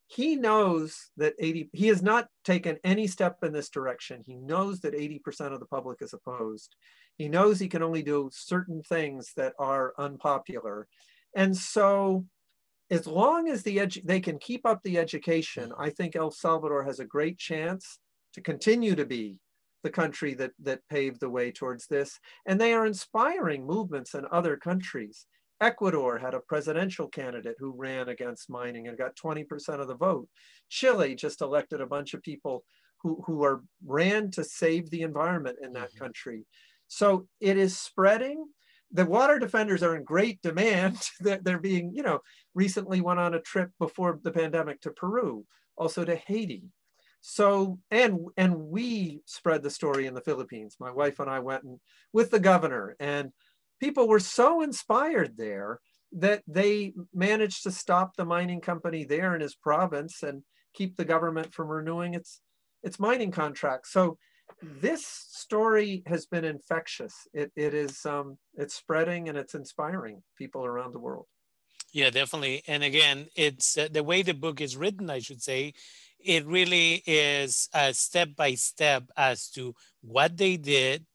He 0.06 0.36
knows 0.36 1.10
that 1.16 1.34
80, 1.38 1.70
he 1.72 1.86
has 1.88 2.02
not 2.02 2.28
taken 2.44 2.76
any 2.84 3.06
step 3.06 3.38
in 3.42 3.52
this 3.52 3.70
direction. 3.70 4.22
He 4.26 4.34
knows 4.34 4.80
that 4.80 4.94
80% 4.94 5.52
of 5.52 5.60
the 5.60 5.66
public 5.66 6.02
is 6.02 6.12
opposed. 6.12 6.76
He 7.16 7.28
knows 7.28 7.58
he 7.58 7.68
can 7.68 7.82
only 7.82 8.02
do 8.02 8.28
certain 8.32 8.82
things 8.82 9.32
that 9.36 9.54
are 9.58 9.94
unpopular. 9.98 10.88
And 11.34 11.56
so 11.56 12.26
as 12.90 13.06
long 13.06 13.48
as 13.48 13.62
the 13.62 13.78
edu- 13.78 14.04
they 14.04 14.20
can 14.20 14.38
keep 14.38 14.66
up 14.66 14.80
the 14.82 14.98
education, 14.98 15.72
I 15.78 15.90
think 15.90 16.16
El 16.16 16.30
Salvador 16.30 16.84
has 16.84 17.00
a 17.00 17.04
great 17.04 17.38
chance 17.38 17.98
to 18.34 18.40
continue 18.40 18.94
to 18.94 19.06
be 19.06 19.38
the 19.82 19.90
country 19.90 20.34
that, 20.34 20.52
that 20.60 20.80
paved 20.90 21.20
the 21.20 21.30
way 21.30 21.52
towards 21.52 21.86
this. 21.86 22.18
And 22.46 22.60
they 22.60 22.72
are 22.72 22.86
inspiring 22.86 23.66
movements 23.66 24.14
in 24.14 24.24
other 24.30 24.56
countries. 24.56 25.26
Ecuador 25.60 26.18
had 26.18 26.34
a 26.34 26.40
presidential 26.40 27.08
candidate 27.08 27.56
who 27.58 27.72
ran 27.76 28.08
against 28.08 28.50
mining 28.50 28.88
and 28.88 28.98
got 28.98 29.16
20% 29.16 29.80
of 29.80 29.88
the 29.88 29.94
vote. 29.94 30.28
Chile 30.68 31.14
just 31.14 31.42
elected 31.42 31.80
a 31.80 31.86
bunch 31.86 32.12
of 32.12 32.22
people 32.22 32.64
who, 33.02 33.22
who 33.26 33.44
are 33.44 33.62
ran 33.86 34.30
to 34.32 34.42
save 34.42 34.90
the 34.90 35.02
environment 35.02 35.58
in 35.62 35.72
that 35.74 35.90
mm-hmm. 35.90 36.04
country. 36.04 36.44
So 36.88 37.26
it 37.40 37.56
is 37.56 37.78
spreading 37.78 38.46
the 38.92 39.06
water 39.06 39.38
defenders 39.38 39.82
are 39.82 39.96
in 39.96 40.04
great 40.04 40.40
demand. 40.42 40.98
They're 41.20 41.58
being, 41.58 41.92
you 41.94 42.02
know, 42.02 42.20
recently 42.54 43.00
went 43.00 43.20
on 43.20 43.34
a 43.34 43.40
trip 43.40 43.70
before 43.78 44.18
the 44.22 44.30
pandemic 44.30 44.80
to 44.82 44.90
Peru, 44.90 45.44
also 45.76 46.04
to 46.04 46.16
Haiti. 46.16 46.64
So, 47.20 47.78
and 47.90 48.26
and 48.36 48.54
we 48.54 49.22
spread 49.24 49.62
the 49.62 49.70
story 49.70 50.06
in 50.06 50.14
the 50.14 50.20
Philippines. 50.20 50.76
My 50.78 50.90
wife 50.90 51.20
and 51.20 51.30
I 51.30 51.38
went 51.38 51.64
and, 51.64 51.80
with 52.12 52.30
the 52.30 52.38
governor, 52.38 52.96
and 53.00 53.32
people 53.80 54.06
were 54.08 54.20
so 54.20 54.60
inspired 54.60 55.36
there 55.36 55.80
that 56.12 56.42
they 56.46 56.92
managed 57.14 57.62
to 57.62 57.70
stop 57.70 58.14
the 58.14 58.26
mining 58.26 58.60
company 58.60 59.04
there 59.04 59.34
in 59.34 59.40
his 59.40 59.54
province 59.54 60.22
and 60.22 60.42
keep 60.74 60.96
the 60.96 61.04
government 61.04 61.54
from 61.54 61.68
renewing 61.68 62.14
its 62.14 62.40
it's 62.82 63.00
mining 63.00 63.30
contracts. 63.30 63.90
So 63.90 64.18
this 64.62 65.06
story 65.06 66.02
has 66.06 66.26
been 66.26 66.44
infectious. 66.44 67.14
It, 67.32 67.52
it 67.56 67.74
is 67.74 68.04
um, 68.06 68.38
it's 68.54 68.74
spreading 68.74 69.28
and 69.28 69.38
it's 69.38 69.54
inspiring 69.54 70.22
people 70.36 70.64
around 70.64 70.92
the 70.92 70.98
world. 70.98 71.26
Yeah, 71.92 72.10
definitely. 72.10 72.62
And 72.66 72.82
again, 72.82 73.28
it's 73.36 73.78
uh, 73.78 73.88
the 73.90 74.02
way 74.02 74.22
the 74.22 74.34
book 74.34 74.60
is 74.60 74.76
written, 74.76 75.10
I 75.10 75.20
should 75.20 75.42
say, 75.42 75.74
it 76.18 76.44
really 76.46 77.02
is 77.06 77.68
a 77.72 77.94
step 77.94 78.30
by 78.34 78.54
step 78.54 79.04
as 79.16 79.48
to 79.50 79.74
what 80.02 80.36
they 80.36 80.56
did, 80.56 81.06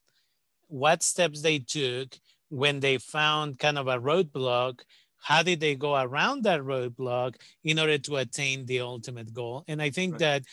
what 0.67 1.03
steps 1.03 1.41
they 1.41 1.59
took 1.59 2.15
when 2.49 2.79
they 2.79 2.97
found 2.97 3.59
kind 3.59 3.77
of 3.77 3.87
a 3.87 3.99
roadblock, 3.99 4.79
how 5.21 5.43
did 5.43 5.59
they 5.59 5.75
go 5.75 5.95
around 5.95 6.43
that 6.43 6.61
roadblock 6.61 7.35
in 7.63 7.77
order 7.77 7.97
to 7.97 8.15
attain 8.17 8.65
the 8.65 8.79
ultimate 8.79 9.33
goal. 9.33 9.63
And 9.67 9.81
I 9.81 9.89
think 9.89 10.13
right. 10.13 10.19
that 10.19 10.43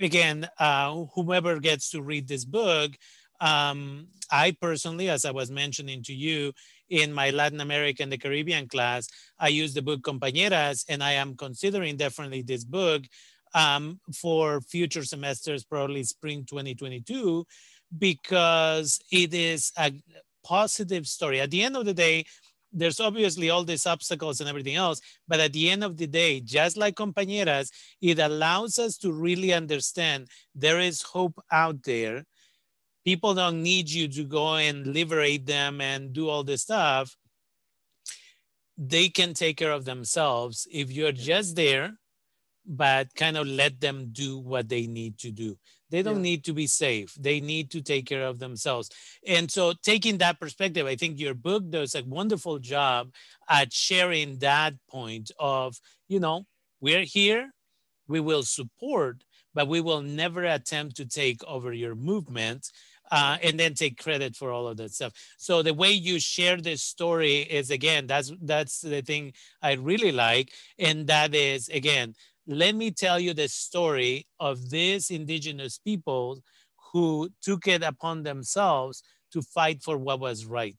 again, 0.00 0.48
uh, 0.58 1.04
whomever 1.14 1.58
gets 1.60 1.90
to 1.90 2.02
read 2.02 2.28
this 2.28 2.44
book, 2.44 2.92
um, 3.40 4.08
I 4.30 4.56
personally, 4.60 5.08
as 5.08 5.24
I 5.24 5.30
was 5.30 5.50
mentioning 5.50 6.02
to 6.04 6.14
you 6.14 6.52
in 6.88 7.12
my 7.12 7.30
Latin 7.30 7.60
America 7.60 8.02
and 8.02 8.12
the 8.12 8.18
Caribbean 8.18 8.68
class, 8.68 9.08
I 9.38 9.48
use 9.48 9.74
the 9.74 9.82
book 9.82 10.02
Compañeras, 10.02 10.84
and 10.88 11.02
I 11.02 11.12
am 11.12 11.36
considering 11.36 11.96
definitely 11.96 12.42
this 12.42 12.64
book 12.64 13.02
um, 13.54 14.00
for 14.14 14.60
future 14.60 15.04
semesters, 15.04 15.64
probably 15.64 16.04
spring 16.04 16.44
2022, 16.44 17.46
because 17.98 18.98
it 19.10 19.32
is 19.34 19.72
a 19.78 19.92
positive 20.44 21.06
story. 21.06 21.40
At 21.40 21.50
the 21.50 21.62
end 21.62 21.76
of 21.76 21.84
the 21.84 21.94
day, 21.94 22.24
there's 22.72 23.00
obviously 23.00 23.50
all 23.50 23.64
these 23.64 23.86
obstacles 23.86 24.40
and 24.40 24.48
everything 24.48 24.74
else, 24.74 25.00
but 25.26 25.40
at 25.40 25.52
the 25.52 25.70
end 25.70 25.84
of 25.84 25.96
the 25.96 26.06
day, 26.06 26.40
just 26.40 26.76
like 26.76 26.94
compañeras, 26.94 27.70
it 28.00 28.18
allows 28.18 28.78
us 28.78 28.96
to 28.98 29.12
really 29.12 29.52
understand 29.52 30.28
there 30.54 30.80
is 30.80 31.02
hope 31.02 31.42
out 31.50 31.82
there. 31.84 32.24
People 33.04 33.34
don't 33.34 33.62
need 33.62 33.88
you 33.88 34.08
to 34.08 34.24
go 34.24 34.56
and 34.56 34.86
liberate 34.86 35.46
them 35.46 35.80
and 35.80 36.12
do 36.12 36.28
all 36.28 36.42
this 36.42 36.62
stuff. 36.62 37.16
They 38.76 39.08
can 39.08 39.32
take 39.32 39.56
care 39.56 39.72
of 39.72 39.84
themselves 39.84 40.66
if 40.70 40.90
you're 40.90 41.12
just 41.12 41.56
there, 41.56 41.94
but 42.66 43.14
kind 43.14 43.36
of 43.36 43.46
let 43.46 43.80
them 43.80 44.08
do 44.12 44.38
what 44.38 44.68
they 44.68 44.86
need 44.86 45.18
to 45.18 45.30
do. 45.30 45.56
They 45.90 46.02
don't 46.02 46.16
yeah. 46.16 46.22
need 46.22 46.44
to 46.44 46.52
be 46.52 46.66
safe. 46.66 47.14
They 47.14 47.40
need 47.40 47.70
to 47.70 47.82
take 47.82 48.06
care 48.06 48.26
of 48.26 48.38
themselves. 48.38 48.90
And 49.26 49.50
so, 49.50 49.72
taking 49.82 50.18
that 50.18 50.40
perspective, 50.40 50.86
I 50.86 50.96
think 50.96 51.18
your 51.18 51.34
book 51.34 51.70
does 51.70 51.94
a 51.94 52.04
wonderful 52.04 52.58
job 52.58 53.12
at 53.48 53.72
sharing 53.72 54.38
that 54.38 54.74
point 54.90 55.30
of, 55.38 55.76
you 56.08 56.20
know, 56.20 56.46
we're 56.80 57.04
here, 57.04 57.50
we 58.08 58.20
will 58.20 58.42
support, 58.42 59.24
but 59.54 59.68
we 59.68 59.80
will 59.80 60.02
never 60.02 60.44
attempt 60.44 60.96
to 60.96 61.06
take 61.06 61.42
over 61.44 61.72
your 61.72 61.94
movement. 61.94 62.70
Uh, 63.08 63.38
and 63.40 63.56
then 63.56 63.72
take 63.72 64.02
credit 64.02 64.34
for 64.34 64.50
all 64.50 64.66
of 64.66 64.76
that 64.76 64.92
stuff. 64.92 65.12
So 65.38 65.62
the 65.62 65.72
way 65.72 65.92
you 65.92 66.18
share 66.18 66.56
this 66.56 66.82
story 66.82 67.36
is 67.36 67.70
again, 67.70 68.08
that's 68.08 68.32
that's 68.42 68.80
the 68.80 69.00
thing 69.00 69.32
I 69.62 69.74
really 69.74 70.10
like, 70.10 70.50
and 70.76 71.06
that 71.06 71.32
is 71.32 71.68
again 71.68 72.16
let 72.46 72.74
me 72.74 72.90
tell 72.90 73.18
you 73.18 73.34
the 73.34 73.48
story 73.48 74.26
of 74.38 74.70
these 74.70 75.10
indigenous 75.10 75.78
people 75.78 76.42
who 76.92 77.30
took 77.42 77.66
it 77.66 77.82
upon 77.82 78.22
themselves 78.22 79.02
to 79.32 79.42
fight 79.42 79.82
for 79.82 79.98
what 79.98 80.20
was 80.20 80.46
right. 80.46 80.78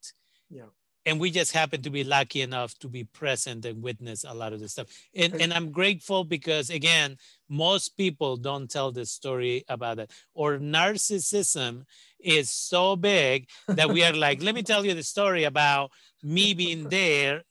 Yeah. 0.50 0.72
And 1.06 1.22
we 1.22 1.32
just 1.32 1.54
happen 1.54 1.82
to 1.84 1.90
be 1.90 2.04
lucky 2.04 2.42
enough 2.42 2.78
to 2.80 2.90
be 2.90 3.06
present 3.06 3.64
and 3.64 3.82
witness 3.82 4.26
a 4.26 4.34
lot 4.34 4.52
of 4.52 4.60
this 4.60 4.74
stuff. 4.74 4.88
And, 5.16 5.36
and 5.36 5.54
I'm 5.54 5.72
grateful 5.72 6.26
because, 6.26 6.70
again, 6.70 7.16
most 7.48 7.96
people 7.96 8.36
don't 8.36 8.70
tell 8.70 8.92
the 8.92 9.06
story 9.06 9.64
about 9.70 10.00
it. 10.00 10.12
Or 10.34 10.58
narcissism 10.58 11.84
is 12.20 12.50
so 12.50 12.98
big 12.98 13.48
that 13.70 13.90
we 13.90 14.04
are 14.04 14.12
like, 14.12 14.42
let 14.44 14.54
me 14.54 14.64
tell 14.64 14.86
you 14.86 14.94
the 14.94 15.04
story 15.04 15.46
about 15.46 15.92
me 16.22 16.54
being 16.54 16.90
there 16.90 17.44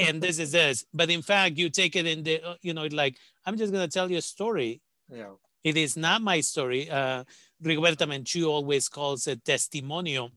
and 0.00 0.22
this 0.22 0.38
is 0.38 0.52
this. 0.52 0.84
But 0.92 1.10
in 1.10 1.22
fact, 1.22 1.58
you 1.58 1.68
take 1.68 1.94
it 1.96 2.06
in 2.06 2.22
the, 2.22 2.42
uh, 2.42 2.54
you 2.62 2.72
know, 2.74 2.86
like, 2.86 3.16
I'm 3.44 3.56
just 3.56 3.72
going 3.72 3.86
to 3.86 3.92
tell 3.92 4.10
you 4.10 4.18
a 4.18 4.22
story. 4.22 4.80
Yeah. 5.08 5.34
It 5.62 5.76
is 5.76 5.96
not 5.96 6.22
my 6.22 6.40
story. 6.40 6.88
Uh, 6.90 7.24
Rigoberta 7.62 8.06
Menchú 8.08 8.48
always 8.48 8.88
calls 8.88 9.26
it 9.26 9.44
testimonio. 9.44 10.30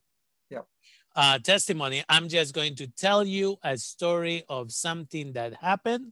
Yeah. 0.50 0.66
Uh, 1.16 1.40
testimony. 1.40 2.04
I'm 2.10 2.28
just 2.28 2.54
going 2.54 2.76
to 2.76 2.88
tell 2.88 3.24
you 3.24 3.58
a 3.64 3.78
story 3.78 4.44
of 4.50 4.72
something 4.72 5.34
that 5.34 5.54
happened. 5.54 6.12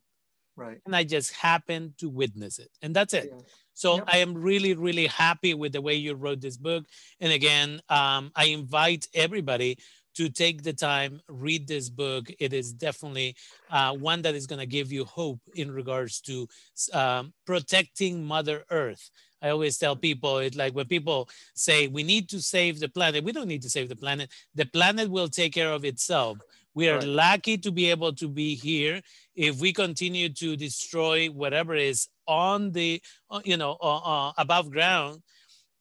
Right. 0.56 0.80
And 0.86 0.96
I 0.96 1.04
just 1.04 1.34
happened 1.34 1.98
to 2.00 2.10
witness 2.10 2.60
it. 2.60 2.70
And 2.82 2.96
that's 2.96 3.14
it. 3.14 3.30
Yeah. 3.32 3.42
So 3.74 3.96
yep. 3.96 4.04
I 4.08 4.18
am 4.18 4.36
really, 4.36 4.76
really 4.76 5.08
happy 5.08 5.54
with 5.54 5.74
the 5.74 5.82
way 5.82 5.96
you 5.96 6.14
wrote 6.14 6.42
this 6.42 6.58
book. 6.58 6.86
And 7.20 7.32
again, 7.34 7.82
um, 7.90 8.32
I 8.36 8.46
invite 8.46 9.08
everybody 9.14 9.78
to 10.16 10.30
take 10.30 10.64
the 10.64 10.74
time, 10.74 11.22
read 11.30 11.68
this 11.68 11.90
book. 11.90 12.32
It 12.40 12.54
is 12.54 12.74
definitely 12.74 13.36
uh, 13.70 13.94
one 13.94 14.22
that 14.24 14.36
is 14.36 14.48
going 14.48 14.60
to 14.60 14.66
give 14.66 14.92
you 14.92 15.06
hope 15.06 15.40
in 15.56 15.72
regards 15.72 16.22
to 16.22 16.48
um, 16.94 17.34
protecting 17.46 18.24
Mother 18.24 18.66
Earth. 18.70 19.10
I 19.42 19.50
always 19.50 19.78
tell 19.78 19.96
people 19.96 20.38
it's 20.38 20.56
like 20.56 20.76
when 20.76 20.86
people 20.86 21.28
say 21.56 21.88
we 21.88 22.04
need 22.04 22.30
to 22.30 22.42
save 22.42 22.80
the 22.80 22.90
planet, 22.90 23.24
we 23.24 23.32
don't 23.32 23.48
need 23.48 23.64
to 23.64 23.70
save 23.70 23.90
the 23.90 23.96
planet. 23.96 24.30
The 24.54 24.66
planet 24.66 25.10
will 25.10 25.28
take 25.28 25.54
care 25.54 25.72
of 25.72 25.84
itself. 25.84 26.38
We 26.74 26.90
are 26.90 27.00
right. 27.00 27.08
lucky 27.08 27.58
to 27.58 27.72
be 27.72 27.90
able 27.90 28.14
to 28.14 28.28
be 28.28 28.56
here. 28.56 29.02
If 29.36 29.60
we 29.60 29.74
continue 29.74 30.30
to 30.30 30.56
destroy 30.56 31.28
whatever 31.28 31.76
is 31.76 32.08
on 32.28 32.72
the, 32.72 33.02
uh, 33.30 33.42
you 33.44 33.58
know, 33.58 33.78
uh, 33.82 33.98
uh, 33.98 34.32
above 34.38 34.72
ground, 34.72 35.22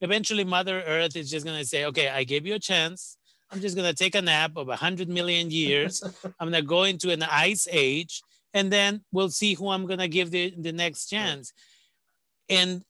eventually 0.01 0.43
Mother 0.43 0.81
Earth 0.81 1.15
is 1.15 1.29
just 1.29 1.45
going 1.45 1.59
to 1.59 1.65
say, 1.65 1.85
okay, 1.85 2.09
I 2.09 2.23
gave 2.23 2.45
you 2.45 2.55
a 2.55 2.59
chance 2.59 3.17
I'm 3.51 3.59
just 3.59 3.75
going 3.75 3.89
to 3.89 3.95
take 3.95 4.15
a 4.15 4.21
nap 4.21 4.51
of 4.55 4.67
100 4.67 5.09
million 5.09 5.51
years. 5.51 6.01
I'm 6.39 6.49
going 6.49 6.61
to 6.61 6.67
go 6.67 6.83
into 6.83 7.11
an 7.11 7.23
ice 7.23 7.67
age, 7.69 8.21
and 8.53 8.71
then 8.71 9.01
we'll 9.11 9.29
see 9.29 9.53
who 9.53 9.69
I'm 9.69 9.85
going 9.85 9.99
to 9.99 10.07
give 10.07 10.31
the, 10.31 10.53
the 10.57 10.71
next 10.71 11.07
chance. 11.07 11.51
And 12.49 12.83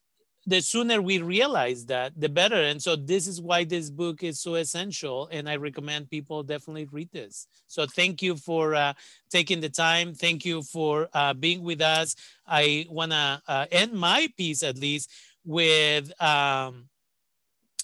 the 0.46 0.60
sooner 0.60 1.00
we 1.00 1.20
realize 1.20 1.86
that, 1.86 2.12
the 2.18 2.28
better. 2.28 2.60
And 2.62 2.82
so 2.82 2.96
this 2.96 3.26
is 3.26 3.40
why 3.40 3.64
this 3.64 3.90
book 3.90 4.22
is 4.22 4.40
so 4.40 4.56
essential. 4.56 5.28
And 5.30 5.48
I 5.48 5.56
recommend 5.56 6.10
people 6.10 6.42
definitely 6.42 6.88
read 6.90 7.10
this. 7.12 7.46
So 7.68 7.86
thank 7.86 8.22
you 8.22 8.36
for 8.36 8.74
uh, 8.74 8.94
taking 9.30 9.60
the 9.60 9.68
time. 9.68 10.14
Thank 10.14 10.44
you 10.44 10.62
for 10.62 11.08
uh, 11.12 11.34
being 11.34 11.62
with 11.62 11.80
us. 11.80 12.16
I 12.46 12.86
want 12.88 13.12
to 13.12 13.42
uh, 13.46 13.66
end 13.70 13.92
my 13.92 14.28
piece 14.36 14.62
at 14.62 14.78
least 14.78 15.10
with 15.44 16.10
um, 16.20 16.88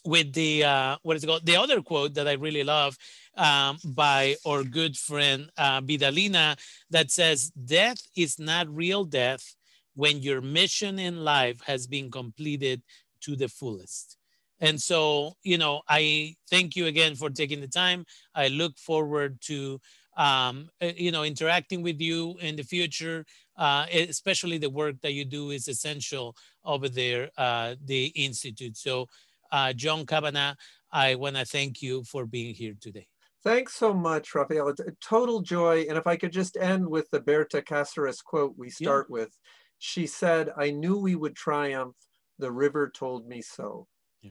with 0.05 0.33
the 0.33 0.65
uh, 0.65 0.97
what 1.03 1.17
is 1.17 1.25
it 1.25 1.27
called? 1.27 1.47
The 1.47 1.57
other 1.57 1.83
quote 1.83 2.15
that 2.15 2.29
I 2.29 2.33
really 2.33 2.65
love 2.65 2.97
um, 3.37 3.79
by 3.85 4.37
our 4.47 4.65
good 4.65 4.97
friend 4.97 5.51
uh, 5.57 5.81
Vidalina 5.81 6.59
that 6.91 7.11
says, 7.11 7.51
"Death 7.51 8.01
is 8.17 8.39
not 8.39 8.69
real 8.69 9.05
death 9.05 9.55
when 9.95 10.23
your 10.23 10.41
mission 10.41 10.99
in 10.99 11.25
life 11.25 11.61
has 11.67 11.87
been 11.87 12.11
completed 12.11 12.83
to 13.23 13.37
the 13.37 13.49
fullest." 13.49 14.17
And 14.61 14.81
so, 14.81 15.35
you 15.43 15.59
know, 15.59 15.83
I 15.89 16.35
thank 16.51 16.75
you 16.75 16.87
again 16.87 17.15
for 17.15 17.31
taking 17.31 17.61
the 17.61 17.69
time. 17.69 18.05
I 18.35 18.49
look 18.49 18.77
forward 18.77 19.41
to, 19.43 19.81
um, 20.17 20.69
uh, 20.83 20.91
you 20.97 21.13
know, 21.13 21.23
interacting 21.23 21.83
with 21.83 22.01
you 22.01 22.37
in 22.41 22.57
the 22.57 22.65
future. 22.65 23.25
Uh, 23.57 23.87
especially 23.91 24.57
the 24.57 24.71
work 24.71 24.95
that 25.03 25.15
you 25.15 25.25
do 25.25 25.51
is 25.51 25.67
essential 25.67 26.37
over 26.65 26.89
there, 26.89 27.29
uh, 27.37 27.75
the 27.85 28.07
institute. 28.15 28.77
So 28.77 29.09
uh, 29.51 29.73
John 29.73 30.07
Cavanagh, 30.07 30.55
I 30.91 31.15
want 31.17 31.37
to 31.37 31.45
thank 31.45 31.83
you 31.83 32.05
for 32.05 32.27
being 32.27 32.55
here 32.55 32.75
today. 32.81 33.09
Thanks 33.45 33.75
so 33.75 33.95
much, 33.95 34.35
Rafael. 34.35 34.69
It's 34.69 34.81
a 34.81 34.93
total 35.01 35.41
joy. 35.41 35.87
And 35.89 35.97
if 35.97 36.07
I 36.07 36.17
could 36.17 36.33
just 36.33 36.57
end 36.57 36.87
with 36.87 37.09
the 37.11 37.21
Berta 37.21 37.63
Cáceres 37.63 38.23
quote 38.23 38.55
we 38.57 38.69
start 38.69 39.07
yeah. 39.09 39.13
with, 39.13 39.31
she 39.79 40.07
said, 40.07 40.51
I 40.57 40.71
knew 40.71 40.99
we 40.99 41.15
would 41.15 41.37
triumph. 41.37 41.95
The 42.39 42.51
river 42.51 42.91
told 42.91 43.29
me 43.29 43.43
so. 43.43 43.87
Yeah. 44.23 44.31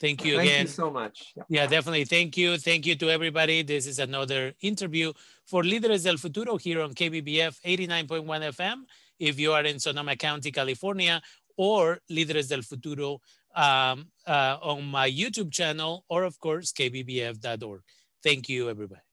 Thank 0.00 0.24
you 0.24 0.36
Thank 0.36 0.48
again. 0.48 0.58
Thank 0.58 0.68
you 0.68 0.74
so 0.74 0.90
much. 0.90 1.32
Yeah. 1.36 1.42
yeah, 1.48 1.66
definitely. 1.66 2.04
Thank 2.04 2.36
you. 2.36 2.56
Thank 2.56 2.86
you 2.86 2.94
to 2.96 3.10
everybody. 3.10 3.62
This 3.62 3.86
is 3.86 3.98
another 3.98 4.54
interview 4.62 5.12
for 5.46 5.62
Líderes 5.62 6.04
del 6.04 6.16
Futuro 6.16 6.56
here 6.56 6.80
on 6.80 6.94
KBBF 6.94 7.60
89.1 7.64 8.24
FM. 8.24 8.76
If 9.18 9.38
you 9.38 9.52
are 9.52 9.64
in 9.64 9.78
Sonoma 9.78 10.16
County, 10.16 10.50
California, 10.50 11.20
or 11.56 12.00
Líderes 12.10 12.48
del 12.48 12.62
Futuro 12.62 13.20
um, 13.54 14.08
uh, 14.26 14.58
on 14.62 14.84
my 14.84 15.10
YouTube 15.10 15.52
channel 15.52 16.04
or, 16.08 16.24
of 16.24 16.38
course, 16.38 16.72
kbbf.org. 16.72 17.82
Thank 18.22 18.48
you, 18.48 18.68
everybody. 18.68 19.09